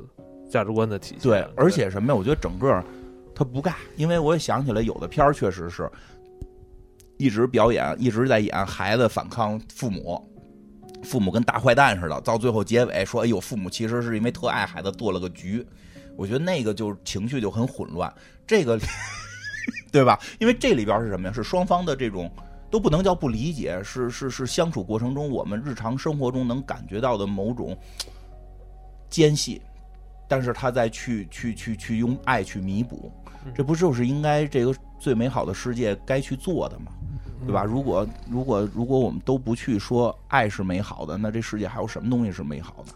[0.50, 1.20] 价值观的体现。
[1.22, 2.16] 对，而且什么呀？
[2.16, 2.84] 我觉得整个
[3.36, 5.90] 他不尬，因为我也想起来，有的片儿确实是
[7.18, 10.22] 一直表演，一直在演孩子反抗父母，
[11.04, 15.66] 父母跟大坏蛋似的，到最后结尾说：“哎呦，父母其实是因为特爱孩子做了个局。”
[16.18, 18.14] 我觉得那个就情绪就很混乱，
[18.46, 18.78] 这个
[19.90, 20.20] 对吧？
[20.38, 21.34] 因为这里边是什么呀？
[21.34, 22.30] 是双方的这种
[22.70, 27.78] 都不能叫不理解，是是是相处过程中我们日常生活中能感觉到的某种
[29.10, 29.62] 间隙。
[30.30, 33.12] 但是他再去去去去用爱去弥补，
[33.54, 36.92] 这不就是应该这个最美好的世界该去做的吗？
[37.46, 37.64] 对吧？
[37.64, 42.94] 如果如果如果我们都不去说爱是美好的，那这世界还有什么东西是美好的？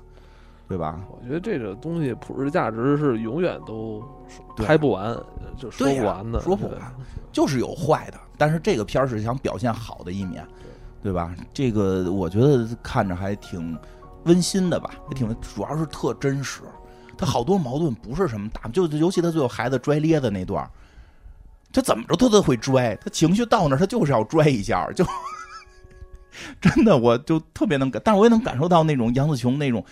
[0.67, 1.01] 对吧？
[1.09, 4.03] 我觉得这个东西普世价值是永远都
[4.57, 5.15] 拍不完，
[5.57, 6.79] 就说不完的，说不完，
[7.31, 8.19] 就是有坏的。
[8.38, 10.45] 但是这个片儿是想表现好的一面，
[11.01, 11.34] 对吧？
[11.53, 13.77] 这个我觉得看着还挺
[14.25, 16.61] 温馨的吧，也挺主要是特真实。
[17.18, 20.70] 他好多矛盾不是什么大，就尤其他最后孩子拽咧子那段
[21.72, 25.05] 他怎么着他都会拽，他情绪到那他就是要拽一下，就
[26.59, 29.84] 真的我就特别能感，但是我也能感受到那种杨子琼那种，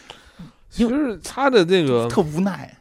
[0.69, 2.75] 其实他的这个特无奈，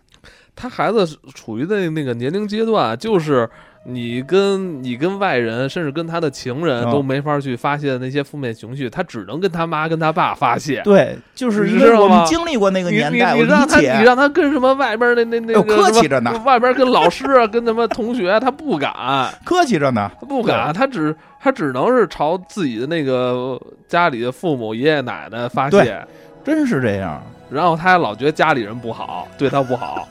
[0.54, 3.48] 他孩子处于的那个年龄阶段就是。
[3.84, 10.82] 你跟你跟外人，甚至跟他的情人都没法去发泄那些负面情绪，他只能跟他妈跟他爸发泄。
[10.84, 18.92] 对，就是因为我们经历过那个年代，你让他你让他跟什么外边那那那个客气着呢，外边跟老师啊，跟什么同学，他不敢
[19.44, 23.58] 客气着呢，他不敢，他只他只能是朝自己的那个
[23.88, 26.06] 家里的父母爷爷奶奶发泄，
[26.44, 27.22] 真是这样。
[27.50, 30.06] 然后他还老觉得家里人不好，对他不好，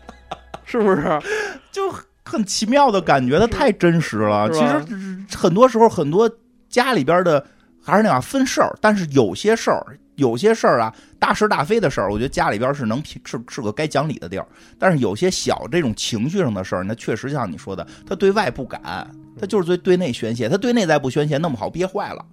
[0.66, 1.18] 是不是？
[1.72, 1.90] 就。
[2.28, 4.48] 很奇妙的感觉，它太真实了。
[4.50, 6.30] 其实很多时候，很多
[6.68, 7.44] 家里边的
[7.82, 14.46] 还是那样分事儿，但是有些事儿，有些事儿啊，大是大非的事儿，我觉得家里边是能是是个该讲理的地儿。
[14.78, 18.80] 但是有些小这种情绪上的事儿，那确实像你说的，他对外不敢，
[19.40, 22.24] 他就是对对内宣泄，他对内在不宣泄，那么好憋坏了。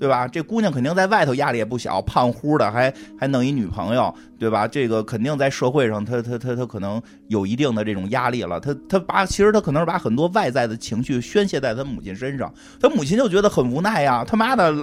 [0.00, 0.26] 对吧？
[0.26, 4.66] 这姑娘肯定在外头压力也不小，胖乎的，还还弄一女朋友，对吧？
[4.66, 8.58] 这个肯定在社会上，她她她她可能有一定的这种压力了。
[8.58, 14.24] 她她把其实她可能是把很多外在的情绪宣泄在她母亲身上，她母亲就觉得很无奈呀。
[14.26, 14.74] 他妈的，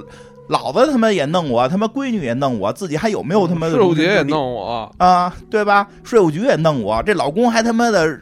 [0.50, 5.36] 老子他妈也弄我，他妈闺女也弄我，自己还有没有他妈税务局也弄我啊？
[5.50, 5.88] 对吧？
[6.04, 8.20] 税务局也弄我，这老公还他妈的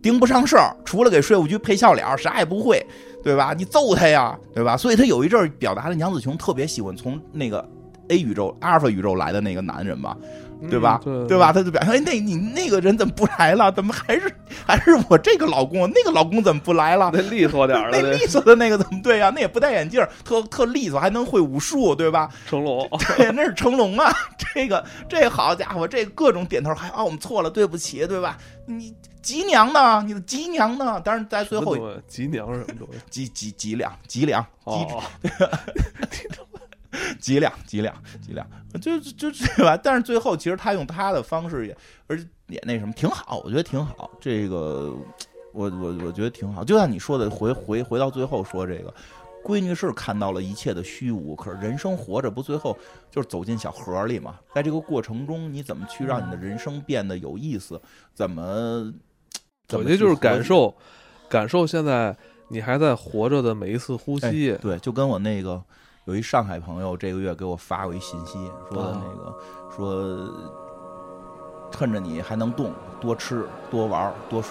[0.00, 2.84] 盯不上事儿，除了给税务局配笑脸，啥也不会。
[3.22, 3.54] 对吧？
[3.56, 4.76] 你揍他呀，对吧？
[4.76, 7.66] 所以他有一阵儿表达了杨子琼特别喜欢从那个
[8.08, 10.16] A 宇宙、阿尔法宇宙来的那个男人嘛，
[10.70, 11.00] 对吧？
[11.28, 11.52] 对吧？
[11.52, 13.70] 他就表现，哎，那你那个人怎么不来了？
[13.70, 14.32] 怎么还是
[14.66, 15.90] 还是我这个老公？
[15.94, 17.10] 那个老公怎么不来了？
[17.12, 19.30] 那利索点的，那利索的那个怎么对呀？
[19.34, 22.30] 那也不戴眼镜，特特利索，还能会武术，对吧？
[22.46, 24.10] 成龙，对，那是成龙啊！
[24.54, 28.38] 这个这好家伙，这各种点头，还啊，我们错了，对不起，对吧？
[28.64, 28.94] 你。
[29.28, 30.02] 吉娘呢？
[30.06, 30.98] 你的吉娘呢？
[31.02, 31.76] 当然在最后，
[32.06, 32.98] 吉娘是什么东西？
[33.10, 34.72] 吉吉吉良， 吉良，吉，
[37.20, 38.46] 吉良，吉良，吉良，
[38.80, 39.76] 就就对吧？
[39.76, 41.76] 但是最后，其实他用他的方式也，
[42.06, 44.10] 而且也那什么，挺好，我觉得挺好。
[44.18, 44.96] 这个，
[45.52, 46.64] 我我我觉得挺好。
[46.64, 48.94] 就像你说的，回回回到最后说这个，
[49.44, 52.74] 闺女是看到了一切的虚无，可是人生活着不最后
[53.10, 54.36] 就是走进小盒里嘛？
[54.54, 57.78] 在这个过程中，你怎么去让你的人生变得有意思？
[58.14, 58.90] 怎么？
[59.72, 60.74] 我觉得就是感受，
[61.28, 62.16] 感受现在
[62.48, 64.56] 你还在活着的每一次呼吸。
[64.62, 65.62] 对，就跟我那个
[66.06, 68.38] 有一上海朋友这个月给我发过一信息，
[68.70, 69.38] 说的那个
[69.76, 70.28] 说，
[71.70, 74.42] 趁着你还能动，多吃多玩多。